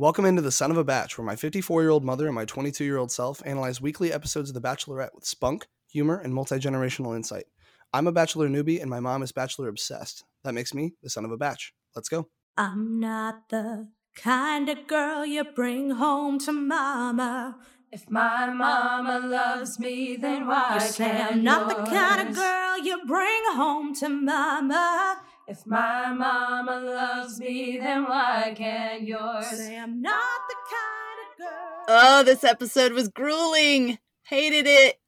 [0.00, 2.44] Welcome into the Son of a Batch, where my 54 year old mother and my
[2.44, 6.54] 22 year old self analyze weekly episodes of The Bachelorette with spunk, humor, and multi
[6.60, 7.46] generational insight.
[7.92, 10.22] I'm a Bachelor newbie, and my mom is Bachelor obsessed.
[10.44, 11.74] That makes me the Son of a Batch.
[11.96, 12.28] Let's go.
[12.56, 17.56] I'm not the kind of girl you bring home to mama.
[17.90, 22.78] If my mama loves me, then why You say I'm not the kind of girl
[22.78, 25.22] you bring home to mama.
[25.48, 29.46] If my mama loves me, then why can't yours?
[29.48, 31.84] Say I'm not the kind of girl.
[31.88, 33.98] Oh, this episode was grueling.
[34.24, 35.00] Hated it.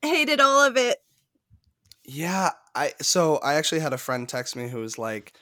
[0.00, 0.98] Hated all of it.
[2.04, 5.34] Yeah, I so I actually had a friend text me who was like,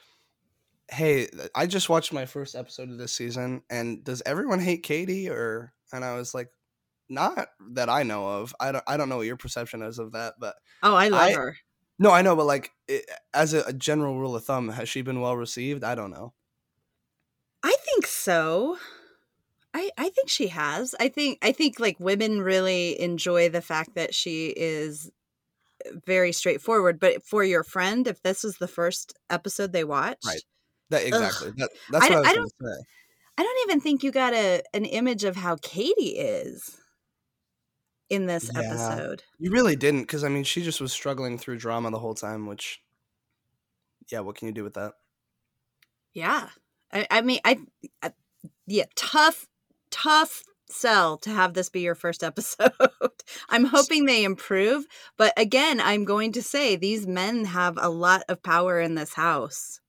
[0.91, 5.31] "Hey, I just watched my first episode of this season, and does everyone hate Katie?"
[5.31, 6.49] Or and I was like,
[7.09, 8.55] "Not that I know of.
[8.61, 8.85] I don't.
[8.87, 11.57] I don't know what your perception is of that, but Oh, I love I- her.
[12.01, 12.35] No, I know.
[12.35, 15.85] But like, it, as a, a general rule of thumb, has she been well received?
[15.85, 16.33] I don't know.
[17.63, 18.79] I think so.
[19.73, 20.95] I I think she has.
[20.99, 25.11] I think I think like women really enjoy the fact that she is
[25.87, 26.99] uh, very straightforward.
[26.99, 30.43] But for your friend, if this was the first episode they watched, Right.
[30.91, 31.53] That exactly.
[31.57, 32.85] That, that's I what I, don't- was going to say.
[33.39, 36.77] I don't even think you got a an image of how Katie is
[38.11, 38.61] in this Yeah.
[38.61, 39.23] episode.
[39.39, 42.47] You really didn't, because I mean, she just was struggling through drama the whole time.
[42.47, 42.83] Which,
[44.11, 44.95] yeah, what can you do with that?
[46.13, 46.49] Yeah.
[46.93, 47.59] I, I mean, I,
[48.03, 48.13] I,
[48.67, 49.47] yeah, tough,
[49.91, 52.73] tough sell to have this be your first episode.
[53.49, 54.87] I'm hoping they improve.
[55.17, 59.15] But again, I'm going to say these men have a lot of power in this
[59.15, 59.81] house.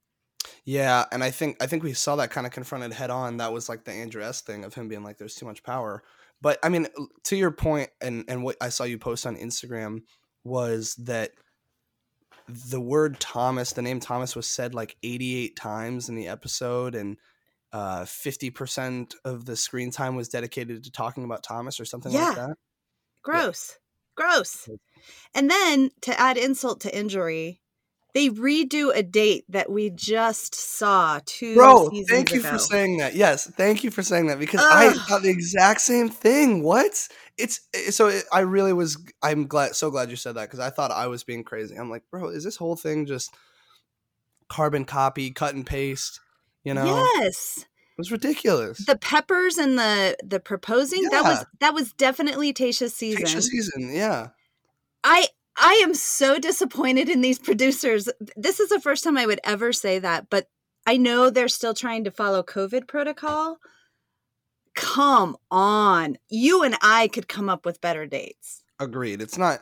[0.63, 3.37] Yeah, and I think I think we saw that kind of confronted head on.
[3.37, 6.03] That was like the Andrew S thing of him being like, "There's too much power."
[6.41, 6.87] But I mean,
[7.25, 10.01] to your point, and and what I saw you post on Instagram
[10.43, 11.31] was that
[12.47, 17.17] the word Thomas, the name Thomas, was said like 88 times in the episode, and
[17.71, 22.35] uh, 50% of the screen time was dedicated to talking about Thomas or something like
[22.35, 22.47] Yeah.
[22.47, 22.55] that.
[23.23, 23.77] Gross.
[24.17, 24.67] Gross.
[25.33, 27.60] And then to add insult to injury,
[28.13, 32.49] they redo a date that we just saw two Bro, thank you ago.
[32.49, 33.15] for saying that.
[33.15, 36.63] Yes, thank you for saying that because I thought the exact same thing.
[36.63, 37.07] What?
[37.37, 38.97] It's eh, so it, I really was.
[39.23, 41.75] I'm glad, so glad you said that because I thought I was being crazy.
[41.75, 43.33] I'm like, bro, is this whole thing just
[44.49, 46.19] carbon copy, cut and paste?
[46.63, 46.85] You know,
[47.15, 47.59] Yes.
[47.59, 47.65] it
[47.97, 48.85] was ridiculous.
[48.85, 53.23] the peppers and the the proposing that was that was definitely Tayshia's season.
[53.23, 54.27] Tayshia season, yeah.
[55.03, 58.09] I I am so disappointed in these producers.
[58.35, 60.47] This is the first time I would ever say that, but
[60.85, 63.57] I know they're still trying to follow COVID protocol.
[64.73, 66.17] Come on.
[66.29, 68.63] You and I could come up with better dates.
[68.79, 69.21] Agreed.
[69.21, 69.61] It's not.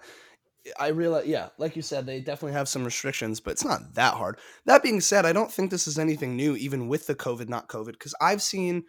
[0.80, 4.14] I realize, yeah, like you said, they definitely have some restrictions, but it's not that
[4.14, 4.38] hard.
[4.66, 7.70] That being said, I don't think this is anything new, even with the COVID, not
[7.70, 8.84] COVID, because I've seen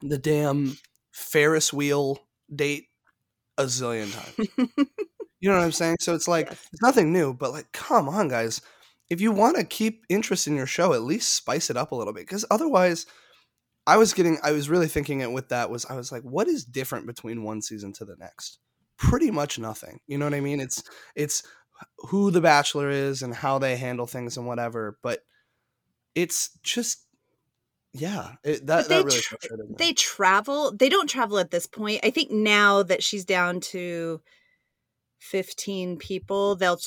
[0.00, 0.76] the damn
[1.12, 2.18] Ferris wheel
[2.54, 2.86] date
[3.56, 4.70] a zillion times.
[5.40, 5.96] you know what I'm saying?
[6.00, 8.60] So it's like it's nothing new, but like, come on, guys.
[9.08, 11.96] If you want to keep interest in your show, at least spice it up a
[11.96, 13.06] little bit, because otherwise,
[13.86, 16.46] I was getting, I was really thinking it with that was, I was like, what
[16.46, 18.58] is different between one season to the next?
[18.98, 19.98] Pretty much nothing.
[20.06, 20.60] You know what I mean?
[20.60, 20.82] It's
[21.16, 21.42] it's
[21.96, 25.20] who the Bachelor is and how they handle things and whatever, but
[26.14, 27.06] it's just
[27.92, 29.74] yeah, it, that they that really tr- frustrated me.
[29.78, 30.72] They travel.
[30.76, 32.00] They don't travel at this point.
[32.04, 34.20] I think now that she's down to
[35.20, 36.78] 15 people, they'll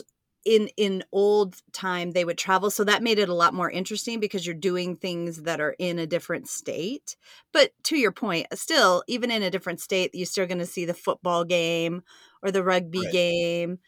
[0.45, 4.19] in in old time they would travel so that made it a lot more interesting
[4.19, 7.15] because you're doing things that are in a different state
[7.53, 10.83] but to your point still even in a different state you're still going to see
[10.83, 12.03] the football game
[12.41, 13.13] or the rugby Right.
[13.13, 13.79] game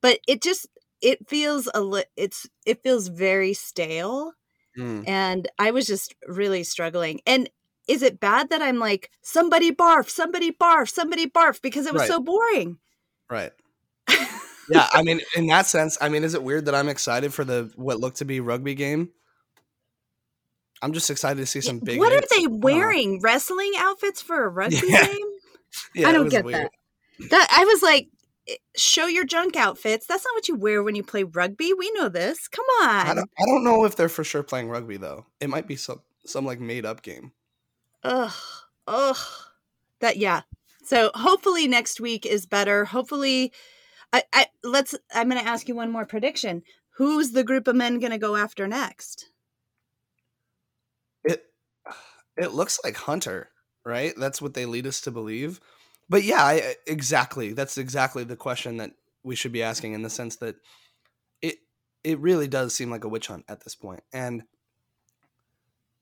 [0.00, 0.68] but it just
[1.00, 4.32] it feels a li- it's it feels very stale
[4.76, 5.04] Mm.
[5.06, 7.20] and I was just really struggling.
[7.26, 7.50] And
[7.88, 12.02] is it bad that I'm like somebody barf, somebody barf, somebody barf because it was
[12.02, 12.08] Right.
[12.08, 12.78] so boring?
[13.30, 13.52] Right.
[14.70, 17.44] Yeah, I mean, in that sense, I mean, is it weird that I'm excited for
[17.44, 19.10] the what looked to be rugby game?
[20.80, 21.98] I'm just excited to see some big.
[21.98, 22.32] what are hits.
[22.32, 23.20] I they wearing?
[23.20, 25.06] Wrestling outfits for a rugby Yeah.
[25.06, 25.26] game?
[25.94, 26.68] Yeah, I don't get weird.
[27.18, 27.30] that.
[27.30, 28.08] That I was like,
[28.76, 30.06] show your junk outfits.
[30.06, 31.72] That's not what you wear when you play rugby.
[31.74, 32.48] We know this.
[32.48, 33.16] Come I on.
[33.16, 35.26] don't, I don't know if they're for sure playing rugby though.
[35.40, 37.32] It might be some some like made up game.
[38.02, 38.32] Ugh.
[38.86, 39.16] Ugh.
[40.00, 40.42] That yeah.
[40.84, 42.84] So hopefully next week is better.
[42.86, 43.52] Hopefully
[44.14, 46.62] I, I let's I'm gonna ask you one more prediction.
[46.98, 49.26] Who's the group of men gonna go after next?
[51.24, 51.44] It
[52.36, 53.50] it looks like Hunter,
[53.84, 54.14] right?
[54.16, 55.60] That's what they lead us to believe.
[56.08, 57.54] But yeah, I, exactly.
[57.54, 58.92] That's exactly the question that
[59.24, 60.54] we should be asking in the sense that
[61.42, 61.56] it
[62.04, 64.04] it really does seem like a witch hunt at this point.
[64.12, 64.44] And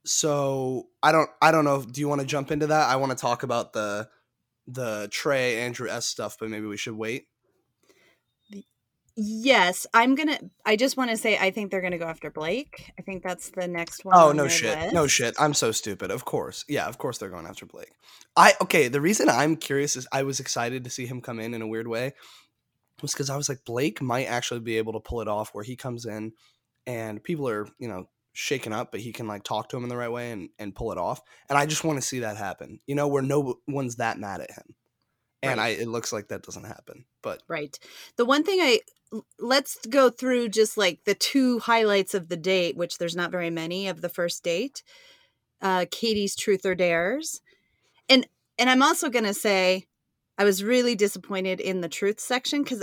[0.04, 1.82] so I don't I don't know.
[1.82, 2.90] Do you want to jump into that?
[2.90, 4.10] I want to talk about the
[4.66, 7.28] the Trey Andrew S stuff, but maybe we should wait.
[9.16, 10.38] Yes, I'm gonna.
[10.64, 12.92] I just want to say I think they're gonna go after Blake.
[12.98, 14.16] I think that's the next one.
[14.16, 14.92] Oh no shit.
[14.92, 15.34] No shit.
[15.38, 16.10] I'm so stupid.
[16.10, 16.64] Of course.
[16.68, 17.92] Yeah, of course they're going after Blake.
[18.36, 21.52] I okay, the reason I'm curious is I was excited to see him come in
[21.52, 22.14] in a weird way
[23.02, 25.64] was cuz I was like Blake might actually be able to pull it off where
[25.64, 26.32] he comes in
[26.86, 29.90] and people are, you know, shaken up, but he can like talk to him in
[29.90, 31.20] the right way and and pull it off.
[31.50, 32.80] And I just want to see that happen.
[32.86, 34.74] You know, where no one's that mad at him.
[35.42, 35.78] And Right.
[35.78, 37.04] I it looks like that doesn't happen.
[37.22, 37.78] But Right.
[38.16, 38.80] The one thing I
[39.38, 43.50] let's go through just like the two highlights of the date, which there's not very
[43.50, 44.82] many of the first date.
[45.60, 47.40] Uh Katie's truth or dares.
[48.08, 48.26] And
[48.58, 49.86] and I'm also going to say
[50.38, 52.82] I was really disappointed in the truth section cuz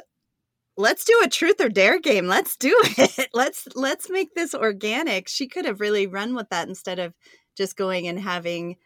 [0.77, 2.27] let's do a truth or dare game.
[2.27, 3.29] Let's do it.
[3.33, 5.27] Let's let's make this organic.
[5.27, 7.13] She could have really run with that instead of
[7.57, 8.77] just going and having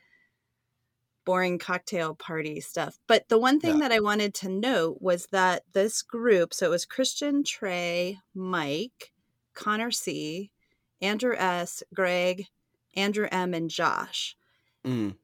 [1.25, 2.99] boring cocktail party stuff.
[3.07, 3.87] But the one thing Yeah.
[3.89, 9.11] that I wanted to note was that this group, so it was Christian, Trey, Mike,
[9.53, 10.51] Connor C,
[11.01, 12.47] Andrew S, Greg,
[12.95, 14.35] Andrew M, and Josh.
[14.85, 15.15] mm,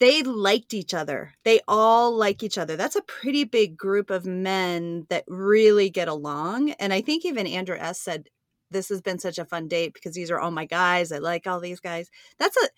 [0.00, 1.34] They liked each other.
[1.44, 2.76] They all like each other.
[2.76, 6.70] That's a pretty big group of men that really get along.
[6.72, 8.28] And I think even Andrew S said,
[8.70, 11.12] This has been such a fun date because these are all my guys.
[11.12, 12.08] I like all these guys.
[12.38, 12.68] That's a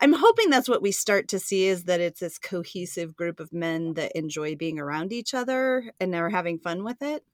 [0.00, 3.52] I'm hoping that's what we start to see is that it's this cohesive group of
[3.52, 7.24] men that enjoy being around each other and are having fun with it.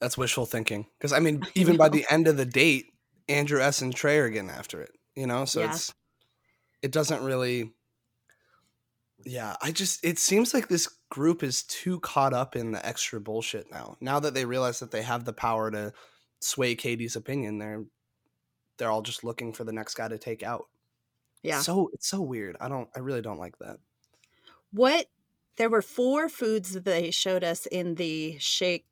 [0.00, 0.86] that's wishful thinking.
[1.00, 2.86] Cuz I mean, even by the end of the date,
[3.28, 5.44] Andrew S and Trey are getting after it, you know?
[5.44, 5.74] So Yeah.
[5.74, 5.94] it's
[6.82, 7.72] it doesn't really
[9.24, 13.20] yeah i just it seems like this group is too caught up in the extra
[13.20, 15.92] bullshit now now that they realize that they have the power to
[16.40, 17.84] sway katie's opinion they're
[18.78, 20.66] they're all just looking for the next guy to take out
[21.42, 21.60] Yeah.
[21.60, 23.78] so it's so weird i don't i really don't like that
[24.72, 25.06] What
[25.56, 28.86] there were four foods that they showed us in the shake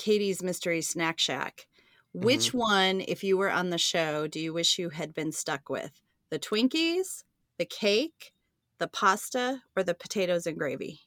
[0.00, 1.66] Katie's Mystery Snack Shack.
[2.12, 2.58] Which mm-hmm.
[2.58, 6.00] one, if you were on the show, do you wish you had been stuck with?
[6.30, 7.22] The Twinkies,
[7.58, 8.32] the cake,
[8.78, 11.02] the pasta, or the potatoes and gravy?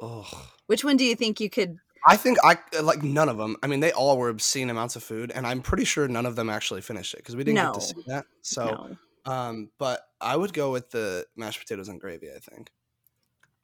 [0.00, 0.24] Ugh.
[0.66, 1.76] Which one do you think you could?
[2.08, 4.94] i think i uh, like none of them i mean they all were obscene amounts
[4.94, 7.56] of food and i'm pretty sure none of them actually finished it because we didn't
[7.56, 8.96] get to see that so no.
[9.26, 12.28] Um, but I would go with the mashed potatoes and gravy.
[12.34, 12.70] I think.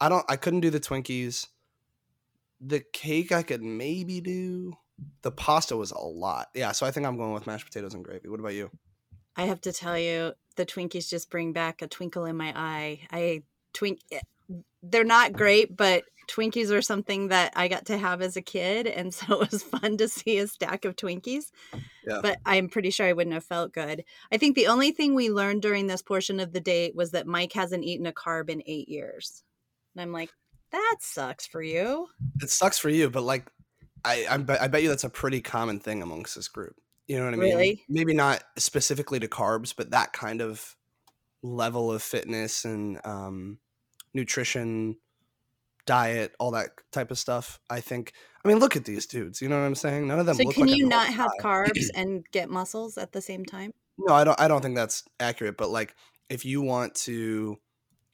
[0.01, 0.25] I don't.
[0.29, 1.47] I couldn't do the Twinkies.
[2.61, 4.77] The cake I could maybe do.
[5.23, 6.49] The pasta was a lot.
[6.55, 8.29] Yeah, so I think I'm going with mashed potatoes and gravy.
[8.29, 8.71] What about you?
[9.37, 13.01] I have to tell you, the Twinkies just bring back a twinkle in my eye.
[13.11, 13.43] I
[13.73, 14.01] twink.
[14.83, 18.87] They're not great, but Twinkies are something that I got to have as a kid,
[18.87, 21.51] and so it was fun to see a stack of Twinkies.
[22.07, 22.21] Yeah.
[22.23, 24.05] But I'm pretty sure I wouldn't have felt good.
[24.31, 27.27] I think the only thing we learned during this portion of the date was that
[27.27, 29.43] Mike hasn't eaten a carb in eight years,
[29.95, 30.31] and I'm like,
[30.71, 32.09] that sucks for you.
[32.41, 33.51] It sucks for you, but like,
[34.05, 36.77] I I bet, I bet you that's a pretty common thing amongst this group.
[37.09, 37.57] You know what I mean?
[37.57, 37.83] Really?
[37.89, 40.77] Maybe not specifically to carbs, but that kind of
[41.43, 43.59] level of fitness and um,
[44.15, 44.97] nutrition,
[45.87, 47.61] diet, all that type of stuff.
[47.71, 48.13] I think.
[48.45, 49.41] I mean, look at these dudes.
[49.41, 50.09] You know what I'm saying?
[50.09, 50.37] None of them.
[50.37, 51.45] So can like you not have guy.
[51.45, 53.73] carbs and get muscles at the same time?
[53.99, 54.41] No, I don't.
[54.41, 55.57] I don't think that's accurate.
[55.57, 55.95] But like,
[56.29, 57.59] if you want to,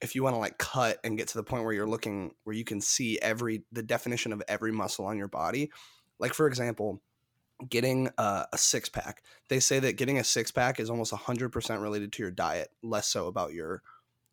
[0.01, 2.55] if you want to like cut and get to the point where you're looking, where
[2.55, 5.71] you can see every the definition of every muscle on your body,
[6.19, 7.01] like for example,
[7.69, 9.23] getting a, a six pack.
[9.49, 12.69] They say that getting a six pack is almost hundred percent related to your diet,
[12.83, 13.83] less so about your,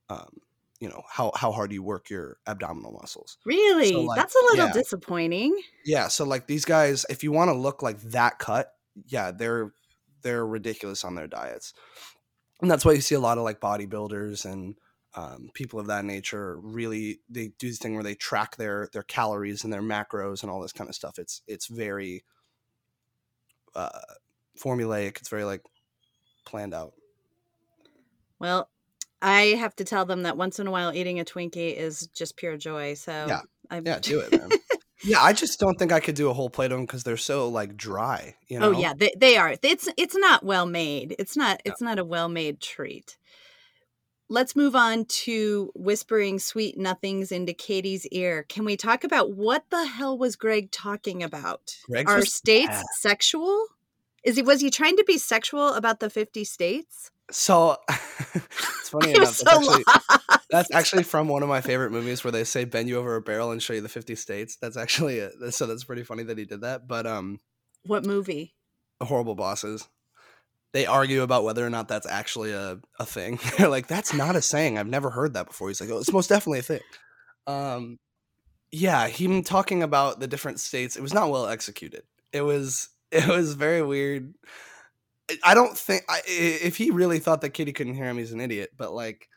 [0.10, 0.40] um,
[0.80, 3.38] you know, how how hard you work your abdominal muscles.
[3.46, 3.94] Really?
[3.94, 4.74] like, That's a little yeah.
[4.74, 5.60] disappointing.
[5.86, 8.74] Yeah, so like these guys, if you want to look like that cut,
[9.06, 9.72] yeah, they're
[10.22, 11.74] they're ridiculous on their diets,
[12.62, 14.76] and that's why you see a lot of like bodybuilders and
[15.16, 16.60] um, people of that nature.
[16.60, 20.52] Really, they do this thing where they track their their calories and their macros and
[20.52, 21.18] all this kind of stuff.
[21.18, 22.26] It's it's very
[23.74, 24.00] uh,
[24.62, 25.18] formulaic.
[25.18, 25.62] It's very like
[26.46, 26.94] planned out.
[28.40, 28.70] Well,
[29.26, 32.38] I have to tell them that once in a while eating a Twinkie is just
[32.38, 32.94] pure joy.
[32.94, 33.42] So Yeah.
[33.72, 34.52] I'm, Yeah, do it, man.
[35.04, 37.18] yeah, I just don't think I could do a whole plate of them because they're
[37.18, 38.36] so like dry.
[38.48, 38.78] You oh, know?
[38.78, 39.56] Oh yeah, they, they are.
[39.64, 41.16] It's it's not well made.
[41.18, 43.18] It's not it's not a well made treat.
[44.30, 48.46] Let's move on to whispering sweet nothings into Katie's ear.
[48.48, 51.76] Can we talk about what the hell was Greg talking about?
[51.88, 52.86] Greg's Are states bad.
[53.00, 53.66] sexual?
[54.24, 57.10] Is he was he trying to be sexual about the 50 states?
[57.32, 59.36] So it's funny enough.
[59.36, 59.84] so That's actually,
[60.52, 63.22] that's actually from one of my favorite movies where they say bend you over a
[63.22, 64.58] barrel and show you the 50 states.
[64.58, 65.34] That's actually it.
[65.54, 66.88] So that's pretty funny that he did that.
[66.88, 67.40] But um
[67.86, 68.54] What movie?
[69.02, 69.88] horrible bosses.
[70.74, 73.40] they argue about whether or not that's actually a, a thing.
[73.58, 74.78] They're like, that's not a saying.
[74.78, 75.68] I've never heard that before.
[75.68, 76.80] He's like, oh, it's most definitely a thing.
[77.48, 78.00] Um,
[78.72, 82.04] yeah, him talking about the different states, it was not well executed.
[82.34, 84.34] It was it was very weird.
[85.44, 88.32] I- don't think I, i- if he really thought that Katie couldn't hear him, he's
[88.32, 88.72] an idiot.
[88.78, 89.28] But like,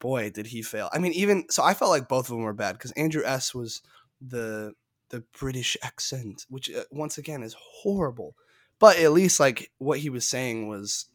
[0.00, 0.88] boy, did he fail.
[0.92, 3.54] I mean, even so, I felt like both of them were bad because Andrew S
[3.54, 3.82] was
[4.20, 4.72] the
[5.10, 8.34] the British accent, which uh, once again is horrible.
[8.78, 11.06] But at least like what he was saying was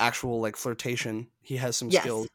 [0.00, 1.28] actual like flirtation.
[1.42, 2.02] He has some Yes.
[2.02, 2.28] skills.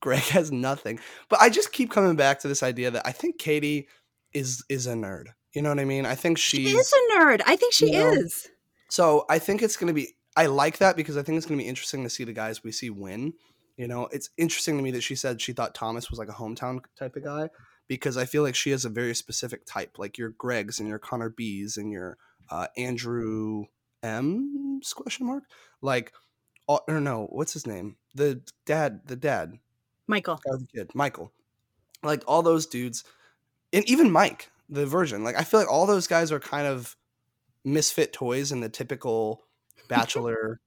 [0.00, 0.98] Greg has nothing.
[1.28, 3.88] But I just keep coming back to this idea that I think Katie
[4.32, 5.26] is is a nerd.
[5.52, 6.04] You know what I mean?
[6.04, 7.40] I think She is a nerd.
[7.46, 8.48] I think she you know, is.
[8.94, 10.14] So I think it's going to be.
[10.36, 12.62] I like that because I think it's going to be interesting to see the guys
[12.62, 13.32] we see win.
[13.76, 16.32] You know, it's interesting to me that she said she thought Thomas was like a
[16.32, 17.48] hometown type of guy
[17.88, 21.00] because I feel like she has a very specific type, like your Gregs and your
[21.00, 22.18] Connor B's and your
[22.50, 23.64] uh, Andrew
[24.04, 25.42] M's question mark.
[25.82, 26.12] Like,
[26.68, 27.96] uh, or no, what's his name?
[28.14, 29.58] The dad, the dad,
[30.06, 30.38] Michael.
[30.46, 31.32] with the kid, Michael.
[32.04, 33.02] Like all those dudes,
[33.72, 35.24] and even Mike, the version.
[35.24, 36.94] Like I feel like all those guys are kind of
[37.64, 39.42] misfit toys in the typical
[39.88, 40.60] bachelor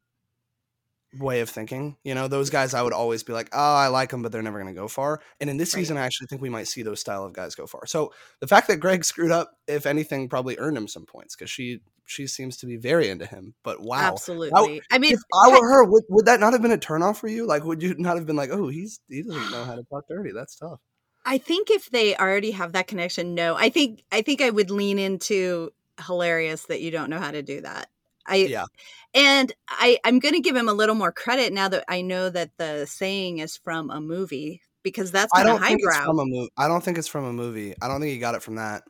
[1.20, 1.98] way of thinking.
[2.04, 4.42] You know, those guys I would always be like, oh, I like them, but they're
[4.42, 5.22] never going to go far.
[5.39, 5.82] And in this Right.
[5.82, 7.86] season, I actually think we might see those style of guys go far.
[7.86, 11.50] So the fact that Greg screwed up, if anything, probably earned him some points because
[11.50, 13.54] she she seems to be very into him.
[13.63, 14.82] But wow, Absolutely.
[14.92, 17.27] I mean, if I were her, would, would that not have been a turnoff for
[17.27, 17.46] you?
[17.46, 20.08] Like, would you not have been like, oh, he's he doesn't know how to talk
[20.08, 20.32] dirty?
[20.34, 20.80] That's tough.
[21.25, 23.56] I think if they already have that connection, no.
[23.56, 25.72] I think I think I would lean into
[26.06, 27.89] hilarious that you don't know how to do that.
[28.25, 28.66] I Yeah.
[29.13, 32.30] and I I'm going to give him a little more credit now that I know
[32.30, 36.06] that the saying is from a movie because that's I kind don't of highbrow.
[36.06, 36.50] from a movie.
[36.58, 37.74] I don't think it's from a movie.
[37.82, 38.84] I don't think he got it from that.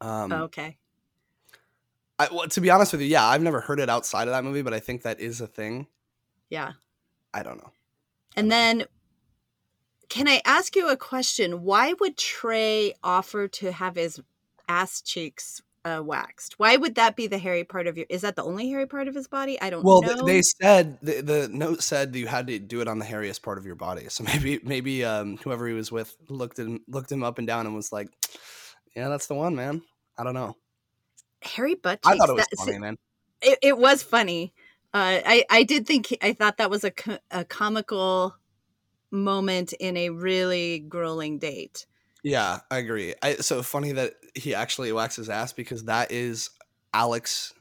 [0.00, 0.76] Um, Oh, okay.
[2.18, 4.44] I, well, to be honest with you, yeah, I've never heard it outside of that
[4.44, 5.88] movie, but I think that is a thing.
[6.48, 6.72] Yeah.
[7.32, 7.72] I don't know.
[8.36, 8.84] And then
[10.08, 11.62] can I ask you a question?
[11.62, 14.20] Why would Trey offer to have his
[14.68, 16.54] ass cheeks uh, waxed?
[16.58, 19.08] Why would that be the hairy part of your Is that the only hairy part
[19.08, 19.60] of his body?
[19.60, 20.14] I don't Well, know.
[20.14, 23.42] th- they said the, the note said you had to do it on the hairiest
[23.42, 24.06] part of your body.
[24.08, 27.66] So maybe maybe um, whoever he was with looked him, looked him up and down
[27.66, 28.08] and was like,
[28.96, 29.82] "Yeah, that's the one, man."
[30.16, 30.56] I don't know.
[31.42, 32.14] hairy butt cheeks.
[32.14, 32.96] I thought it was that- funny, man.
[33.42, 34.52] it, it was funny.
[34.94, 38.34] Uh, I I did think I thought that was a co- a comical
[39.10, 41.86] moment in a really grueling date.
[42.22, 43.14] Yeah, I agree.
[43.22, 46.50] I, so funny that he actually waxed his ass because that is
[46.92, 47.54] Alex,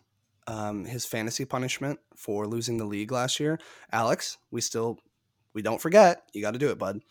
[0.47, 3.59] um, his fantasy punishment for losing the league last year.
[3.91, 4.99] Alex, we still
[5.53, 6.23] we don't forget.
[6.33, 7.01] You got to do it, bud.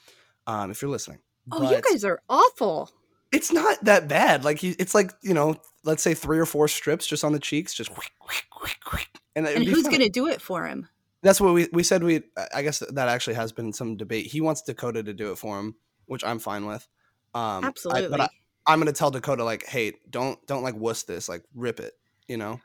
[0.46, 1.18] Um, if you're listening.
[1.50, 2.90] Oh, you guys are awful.
[3.32, 4.44] It's not that bad.
[4.44, 7.38] Like he, it's like you know, let's say three or four strips just on the
[7.38, 7.90] cheeks, just
[9.34, 10.88] and, And who's going to do it for him?
[11.22, 12.02] That's what we we said.
[12.02, 12.22] We
[12.54, 14.26] I guess that actually has been some debate.
[14.26, 15.76] He wants Dakota to do it for him,
[16.06, 16.86] which I'm fine with.
[17.34, 18.08] Um, I- Absolutely.
[18.08, 18.28] but I,
[18.66, 21.94] I'm gonna tell Dakota like, hey, don't don't like wuss this, like rip it,
[22.28, 22.60] you know.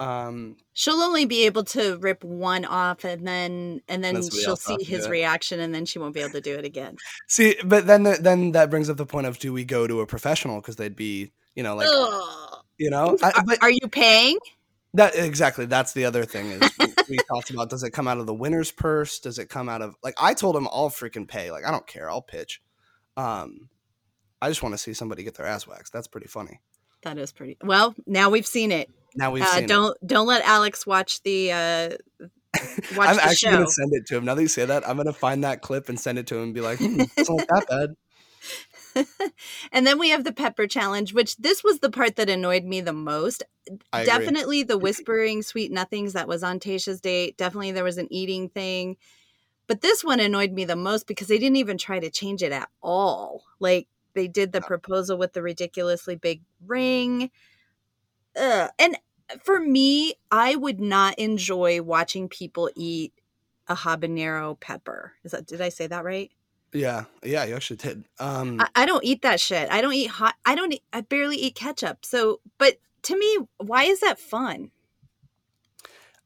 [0.00, 4.82] Um, She'll only be able to rip one off, and then and then she'll see
[4.82, 5.10] his it.
[5.10, 6.96] reaction, and then she won't be able to do it again.
[7.28, 10.00] see, but then the, then that brings up the point of do we go to
[10.00, 12.58] a professional because they'd be, you know, like Ugh.
[12.78, 14.38] you know, I, Are, but are you paying?
[14.94, 18.18] that exactly that's the other thing is we, we talked about does it come out
[18.18, 19.20] of the winner's purse?
[19.20, 21.86] Does it come out of like I told him I'll freaking pay, like I don't
[21.86, 22.62] care, I'll pitch.
[23.16, 23.68] Um,
[24.42, 25.92] I just want to see somebody get their ass waxed.
[25.92, 26.60] That's pretty funny.
[27.02, 27.56] That is pretty.
[27.62, 28.90] Well, now we've seen it.
[29.16, 29.68] Now we've Uh, seen it.
[29.68, 31.90] don't don't let Alex watch the uh,
[32.96, 33.50] watch I'm the actually show.
[33.52, 34.24] gonna send it to him.
[34.24, 36.42] Now that you say that, I'm gonna find that clip and send it to him
[36.44, 37.94] and be like, hmm, it's not that bad.
[39.72, 42.80] and then we have the pepper challenge, which this was the part that annoyed me
[42.80, 43.42] the most.
[43.92, 44.06] I agree.
[44.06, 47.36] definitely the whispering sweet nothings that was on Tayshia's date.
[47.36, 48.96] Definitely there was an eating thing.
[49.66, 52.50] But this one annoyed me the most because they didn't even try to change it
[52.52, 53.44] at all.
[53.60, 57.30] Like they did the proposal with the ridiculously big ring.
[58.36, 58.70] Ugh.
[58.78, 58.98] And
[59.42, 63.12] for me, I would not enjoy watching people eat
[63.68, 65.12] a habanero pepper.
[65.24, 66.30] Is that did I say that right?
[66.72, 68.04] Yeah, yeah, you actually did.
[68.18, 69.70] Um, I, I don't eat that shit.
[69.70, 70.34] I don't eat hot.
[70.44, 70.72] I don't.
[70.72, 72.04] Eat, I barely eat ketchup.
[72.04, 74.70] So, but to me, why is that fun?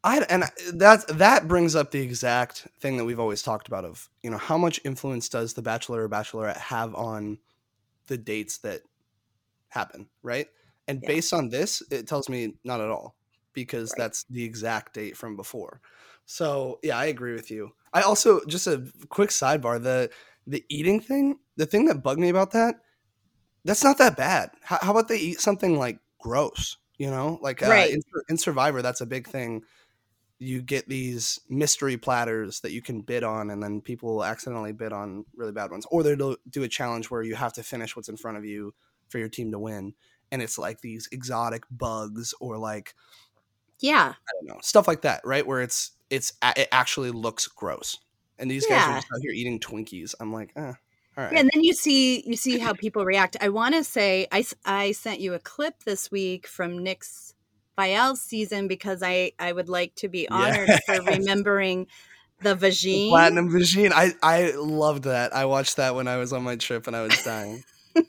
[0.02, 4.10] I and that that brings up the exact thing that we've always talked about of
[4.22, 7.38] you know how much influence does the bachelor or bachelorette have on
[8.06, 8.82] the dates that
[9.68, 10.48] happen, right?
[10.88, 11.06] And Yeah.
[11.06, 13.16] based on this, it tells me not at all
[13.52, 15.80] because that's the exact date from before.
[16.26, 17.72] So yeah, I agree with you.
[17.92, 20.10] I also just a quick sidebar the
[20.46, 21.38] the eating thing.
[21.56, 22.76] The thing that bugged me about that,
[23.64, 24.50] that's not that bad.
[24.62, 26.76] How, how about they eat something like gross?
[26.98, 27.90] You know, like uh, Right.
[27.90, 29.62] in, in Survivor, that's a big thing
[30.38, 34.72] you get these mystery platters that you can bid on, and then people will accidentally
[34.72, 37.96] bid on really bad ones, or they'll do a challenge where you have to finish
[37.96, 38.74] what's in front of you
[39.08, 39.94] for your team to win,
[40.32, 42.94] and it's like these exotic bugs or like
[43.80, 44.14] Yeah.
[44.16, 45.46] I don't know stuff like that, right?
[45.46, 47.98] Where it's it's it actually looks gross,
[48.38, 50.14] and these guys are just out here eating Twinkies.
[50.20, 50.72] I'm like, eh,
[51.16, 51.32] all right.
[51.32, 53.36] Yeah, and then you see you see how people react.
[53.40, 57.33] I want to say I, I sent you a clip this week from Nick's
[57.76, 61.86] Viall's season because I I would like to be honored for remembering
[62.40, 63.08] the The.
[63.10, 63.92] Platinum Vagine.
[63.92, 65.34] I I loved that.
[65.34, 67.64] I watched that when I was on my trip and I was dying.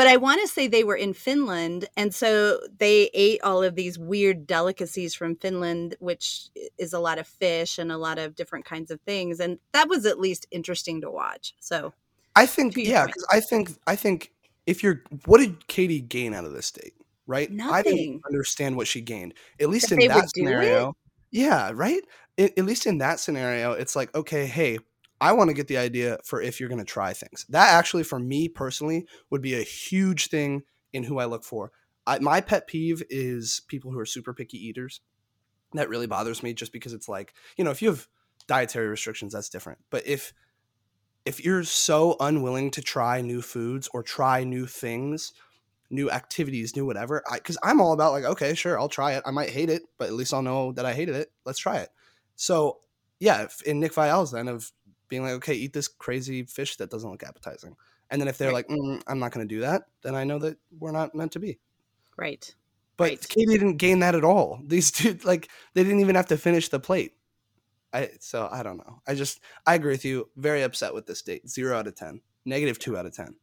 [0.00, 3.74] But I want to say they were in Finland, and so they ate all of
[3.74, 8.34] these weird delicacies from Finland, which is a lot of fish and a lot of
[8.34, 11.54] different kinds of things, and that was at least interesting to watch.
[11.60, 11.92] So
[12.36, 14.32] I think yeah, because I think I think
[14.66, 16.94] if you're what did Katie gain out of this date?
[17.30, 17.48] Right?
[17.62, 19.34] I didn't understand what she gained.
[19.60, 20.96] At least That in that scenario.
[21.30, 22.02] Yeah, right?
[22.36, 24.80] At, at least in that scenario, it's like, okay, hey,
[25.20, 27.46] I want to get the idea for if you're gonna try things.
[27.48, 31.70] That actually for me personally would be a huge thing in who I look for.
[32.04, 35.00] I, my pet peeve is people who are super picky eaters.
[35.74, 38.08] That really bothers me just because it's like, you know, if you have
[38.48, 39.78] dietary restrictions, that's different.
[39.90, 40.32] But if
[41.24, 45.32] if you're so unwilling to try new foods or try new things,
[45.90, 49.22] new activities, new whatever, I because I'm all about like, okay, sure, I'll try it.
[49.26, 51.32] I might hate it, but at least I'll know that I hated it.
[51.44, 51.90] Let's try it.
[52.36, 52.78] So
[53.18, 54.72] yeah, if, in Nick Viall's then of
[55.08, 57.76] being like, okay, eat this crazy fish that doesn't look appetizing,
[58.10, 58.68] and then if they're Right.
[58.68, 61.32] like, mm, I'm not going to do that, then I know that we're not meant
[61.32, 61.58] to be.
[62.16, 62.54] right,
[62.96, 63.28] But Right.
[63.28, 64.60] Katie didn't gain that at all.
[64.66, 67.14] These two, like, they didn't even have to finish the plate.
[67.92, 69.02] I so I don't know.
[69.06, 70.30] I just I agree with you.
[70.36, 71.48] Very upset with this date.
[71.48, 72.20] Zero out of ten.
[72.44, 73.34] Negative two out of ten.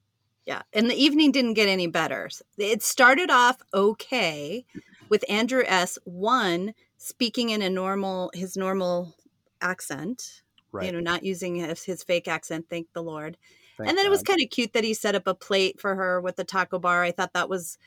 [0.48, 2.30] Yeah, and the evening didn't get any better.
[2.58, 4.66] It started off okay
[5.10, 6.00] with Andrew S.
[6.06, 9.14] One speaking in a normal his normal
[9.62, 10.86] accent, Right.
[10.86, 12.68] you know, not using his, his fake accent.
[12.70, 13.38] Thank the Lord.
[13.78, 15.96] Thank and then it was kind of cute that he set up a plate for
[15.96, 17.04] her with the taco bar.
[17.04, 17.78] I thought that was,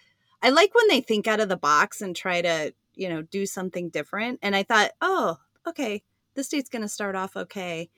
[0.42, 3.46] I like when they think out of the box and try to, you know, do
[3.46, 4.38] something different.
[4.42, 6.02] And I thought, oh, okay,
[6.34, 7.88] this date's going to start off okay.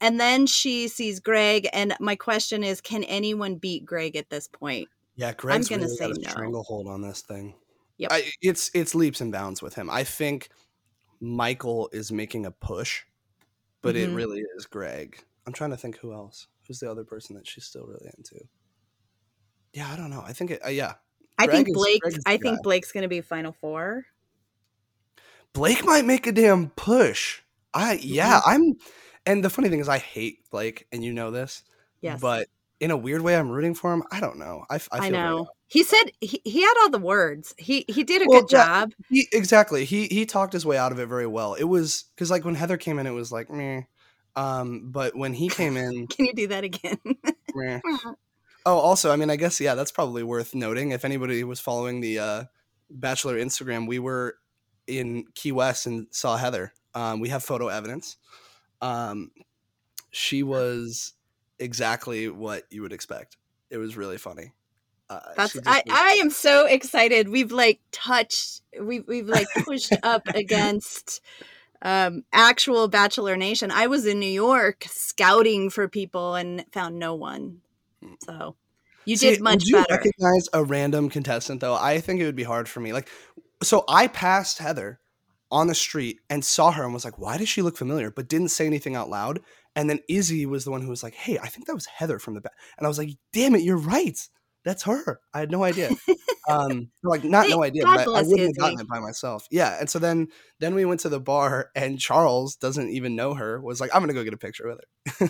[0.00, 1.68] And then she sees Greg.
[1.72, 4.88] And my question is, can anyone beat Greg at this point?
[5.16, 6.30] Yeah, Greg's gonna really got say a no.
[6.30, 7.54] stranglehold on this thing.
[7.98, 8.12] Yep.
[8.12, 9.88] I, it's it's leaps and bounds with him.
[9.88, 10.50] I think
[11.20, 13.04] Michael is making a push,
[13.80, 14.16] but it Mhm.
[14.16, 15.24] really is Greg.
[15.46, 16.48] I'm trying to think who else.
[16.66, 18.36] Who's the other person that she's still really into?
[19.72, 20.22] Yeah, I don't know.
[20.26, 20.62] I think it.
[20.62, 20.94] Uh, yeah,
[21.38, 22.62] I think Blake, I think guy.
[22.62, 24.04] Blake's going to be final four.
[25.54, 27.40] Blake might make a damn push.
[27.72, 28.08] I Mm-hmm.
[28.08, 28.74] yeah, I'm
[29.26, 31.62] and the funny thing is I hate Blake and you know this.
[32.00, 32.20] Yes.
[32.20, 32.48] But
[32.80, 34.02] in a weird way I'm rooting for him.
[34.10, 34.64] I don't know.
[34.70, 35.48] I, I I, know.
[35.66, 37.54] He said he, he had all the words.
[37.58, 38.92] He he did a Well, good job.
[39.10, 39.84] He, exactly.
[39.84, 41.54] He he talked his way out of it very well.
[41.54, 43.82] It was cuz like when Heather came in it was like meh.
[44.36, 46.98] Um but when he came in Can you do that again?
[47.54, 47.80] meh.
[48.66, 50.90] Oh, also, I mean, I guess yeah, that's probably worth noting.
[50.90, 52.44] If anybody was following the uh,
[52.90, 54.38] Bachelor Instagram, we were
[54.88, 56.72] in Key West and saw Heather.
[56.92, 58.16] Um, we have photo evidence.
[58.80, 59.30] Um,
[60.10, 61.14] she was
[61.58, 63.36] exactly what you would expect.
[63.70, 64.52] It was really funny.
[65.08, 67.28] Uh, That's I, was- I am so excited.
[67.28, 71.20] We've like touched we've we've like pushed up against
[71.82, 73.70] um actual Bachelor Nation.
[73.70, 77.58] I was in New York scouting for people and found no one.
[78.24, 78.56] So
[79.04, 79.94] you See, did much would you better.
[79.94, 81.74] recognize a random contestant though?
[81.74, 82.92] I think it would be hard for me.
[82.92, 83.08] Like,
[83.62, 84.98] so I passed Heather
[85.50, 88.28] on the street and saw her and was like, "Why does she look familiar?" But
[88.28, 89.40] didn't say anything out loud.
[89.74, 92.18] And then Izzy was the one who was like, "Hey, I think that was Heather
[92.18, 94.18] from the back." And I was like, "Damn it, you're right.
[94.64, 95.20] That's her.
[95.32, 95.90] I had no idea."
[96.48, 99.46] um, like not no idea, God but I, I wouldn't have gotten it by myself.
[99.50, 99.76] Yeah.
[99.78, 100.28] And so then
[100.58, 103.60] then we went to the bar and Charles doesn't even know her.
[103.60, 105.28] Was like, "I'm gonna go get a picture with her."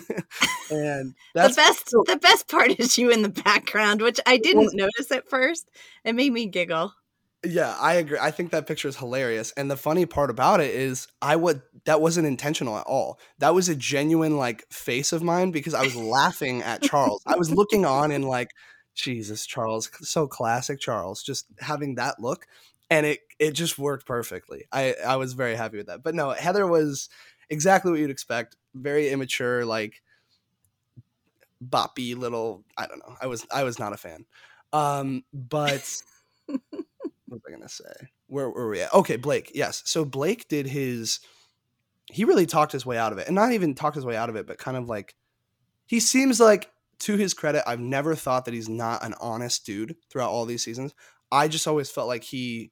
[0.71, 4.73] and the best so- the best part is you in the background, which I didn't
[4.73, 5.69] notice at first.
[6.03, 6.93] It made me giggle.
[7.45, 8.17] Yeah, I agree.
[8.19, 9.51] I think that picture is hilarious.
[9.55, 13.19] And the funny part about it is I would that wasn't intentional at all.
[13.39, 17.21] That was a genuine like face of mine because I was laughing at Charles.
[17.27, 18.51] I was looking on and like,
[18.95, 22.47] Jesus, Charles, so classic Charles, just having that look.
[22.89, 24.65] And it it just worked perfectly.
[24.71, 26.01] I I was very happy with that.
[26.03, 27.07] But no, Heather was
[27.49, 28.55] exactly what you'd expect.
[28.73, 30.01] Very immature, like
[31.63, 33.15] boppy little I don't know.
[33.21, 34.25] I was I was not a fan.
[34.73, 36.01] Um, but
[37.47, 38.09] I gonna say?
[38.27, 38.93] Where were we at?
[38.93, 39.51] Okay, Blake.
[39.53, 39.81] Yes.
[39.85, 41.19] So Blake did his.
[42.11, 44.29] He really talked his way out of it, and not even talked his way out
[44.29, 45.15] of it, but kind of like
[45.85, 49.95] he seems like, to his credit, I've never thought that he's not an honest dude
[50.09, 50.93] throughout all these seasons.
[51.31, 52.71] I just always felt like he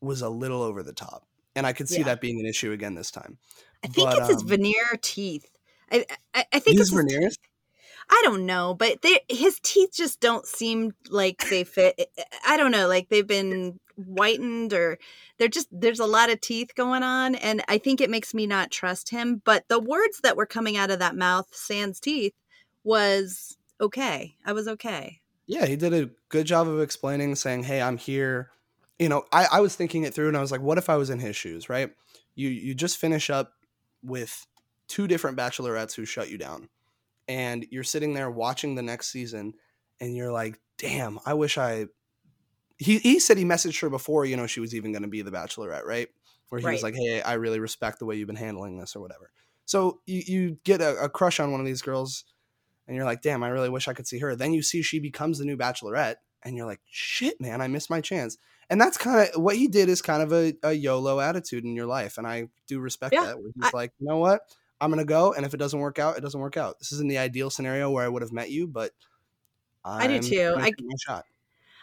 [0.00, 2.04] was a little over the top, and I could see Yeah.
[2.04, 3.38] that being an issue again this time.
[3.84, 5.48] I think But, it's his um, veneer teeth.
[5.90, 7.36] I I, I think it's his veneers.
[8.10, 12.10] I don't know, but they his teeth just don't seem like they fit.
[12.46, 14.98] I don't know, like they've been whitened or
[15.38, 18.46] they're just there's a lot of teeth going on and I think it makes me
[18.46, 22.34] not trust him, but the words that were coming out of that mouth sans teeth
[22.84, 24.36] was okay.
[24.44, 25.20] I was okay.
[25.46, 28.50] Yeah, he did a good job of explaining, saying, "Hey, I'm here."
[28.98, 30.96] You know, I, I was thinking it through, and I was like, "What if I
[30.96, 31.92] was in his shoes?" Right?
[32.34, 33.52] You you just finish up
[34.02, 34.46] with
[34.88, 36.68] two different bachelorettes who shut you down,
[37.28, 39.54] and you're sitting there watching the next season,
[40.00, 41.86] and you're like, "Damn, I wish I."
[42.78, 45.22] He he said he messaged her before, you know, she was even going to be
[45.22, 46.08] the bachelorette, right?
[46.48, 49.00] Where he was like, "Hey, I really respect the way you've been handling this, or
[49.00, 49.30] whatever."
[49.64, 52.24] So you you get a, a crush on one of these girls
[52.86, 54.36] and you're like, damn, I really wish I could see her.
[54.36, 57.90] Then you see she becomes the new bachelorette, and you're like, shit, man, I missed
[57.90, 58.38] my chance.
[58.70, 61.74] And that's kind of what he did is kind of a, a YOLO attitude in
[61.74, 62.18] your life.
[62.18, 63.38] And I do respect Yeah, that.
[63.38, 64.42] Where he's like, you know what?
[64.80, 65.32] I'm going to go.
[65.32, 66.78] And if it doesn't work out, it doesn't work out.
[66.78, 68.92] This isn't the ideal scenario where I would have met you, but
[69.84, 70.54] I do I'm too.
[70.54, 70.72] gonna I-
[71.04, 71.24] shot.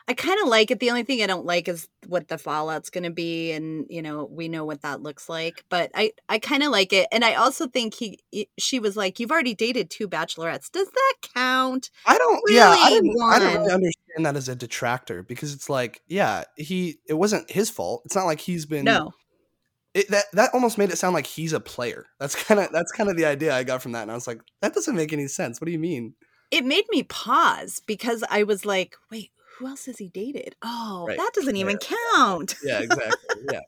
[0.07, 0.79] I kind of like it.
[0.79, 4.01] The only thing I don't like is what the fallout's going to be, and you
[4.01, 5.63] know we know what that looks like.
[5.69, 8.97] But I I kind of like it, and I also think he he- she was
[8.97, 10.69] like, "You've already dated two bachelorettes.
[10.71, 14.49] Does that count?" I don't, yeah, I really didn't, I don't really understand that as
[14.49, 18.01] a detractor because it's like, yeah, he, it wasn't his fault.
[18.05, 19.13] It's not like he's been, No,
[19.93, 22.07] it, that that almost made it sound like he's a player.
[22.19, 24.27] That's kind of that's kind of the idea I got from that, and I was
[24.27, 25.61] like, that doesn't make any sense.
[25.61, 26.15] What do you mean?
[26.51, 30.55] it made me pause because I was like, "Wait, who else has he dated?
[30.61, 31.17] Oh, Right.
[31.17, 33.41] that doesn't even count." Yeah, exactly.
[33.49, 33.59] yeah,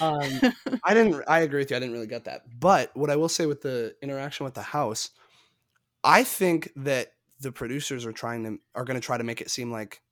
[0.00, 0.40] um,
[0.84, 1.22] I didn't.
[1.28, 1.76] I agree with you.
[1.76, 2.42] I didn't really get that.
[2.58, 5.10] But what I will say with the interaction with the house,
[6.04, 9.50] I think that the producers are trying to are going to try to make it
[9.50, 10.02] seem like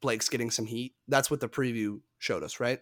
[0.00, 0.94] Blake's getting some heat.
[1.08, 2.80] That's what the preview showed us, right?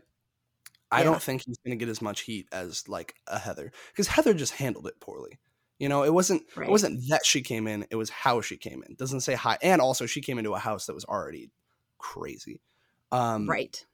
[0.90, 1.04] I Yeah.
[1.04, 4.34] don't think he's going to get as much heat as like a Heather because Heather
[4.34, 5.38] just handled it poorly.
[5.78, 6.68] You know, it wasn't Right.
[6.68, 8.94] it wasn't that she came in; it was how she came in.
[8.96, 11.50] doesn't say hi, and also she came into a house that was already
[11.98, 12.60] crazy.
[13.12, 13.84] Um, right.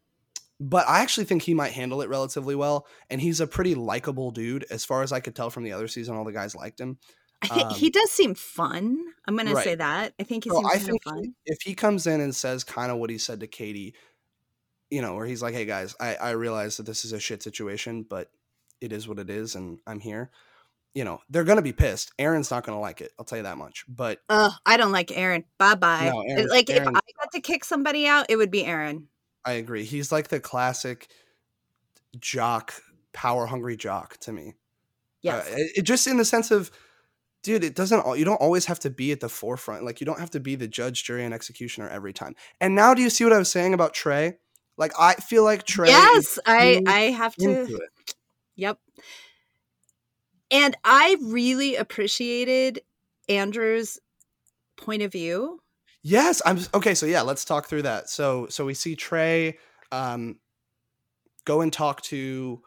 [0.61, 4.31] but I actually think he might handle it relatively well, and he's a pretty likable
[4.31, 4.64] dude.
[4.71, 6.99] As far as I could tell from the other season, all the guys liked him.
[7.51, 8.99] Um, he does seem fun.
[9.27, 10.14] I'm going to say that.
[10.19, 11.35] I think he So seems I think fun.
[11.45, 13.95] if he comes in and says kind of what he said to Katie,
[14.90, 17.43] you know, where he's like, "Hey guys, I I realize that this is a shit
[17.43, 18.31] situation, but
[18.81, 20.31] it is what it is, and I'm here."
[20.94, 22.12] You know, they're gonna be pissed.
[22.18, 23.12] Aaron's not gonna like it.
[23.18, 23.85] I'll tell you that much.
[23.88, 25.44] But Ugh, I don't like Aaron.
[25.59, 26.11] Bye bye.
[26.12, 29.09] No, Aaron's- like if I got to kick somebody out, it would be Aaron.
[29.44, 29.85] I agree.
[29.85, 31.09] He's like the classic
[32.18, 32.74] jock,
[33.12, 34.54] power hungry jock to me.
[35.20, 35.48] Yes.
[35.50, 36.70] Uh, it, it just in the sense of,
[37.42, 38.00] dude, it doesn't.
[38.07, 39.85] al- You don't always have to be at the forefront.
[39.85, 42.37] Like you don't have to be the judge, jury, and executioner every time.
[42.61, 44.37] And now, do you see what I was saying about Trey?
[44.76, 45.88] Like I feel like Trey.
[45.88, 47.64] yes, I I have to.
[47.64, 48.14] it.
[48.57, 48.78] Yep.
[50.55, 52.81] And I really appreciated
[53.29, 53.99] Andrew's
[54.77, 55.61] point of view.
[56.05, 56.95] Yes, I'm okay.
[56.95, 58.09] So yeah, let's talk through that.
[58.09, 59.59] So so we see Trey
[59.90, 60.38] um,
[61.45, 62.62] go and talk to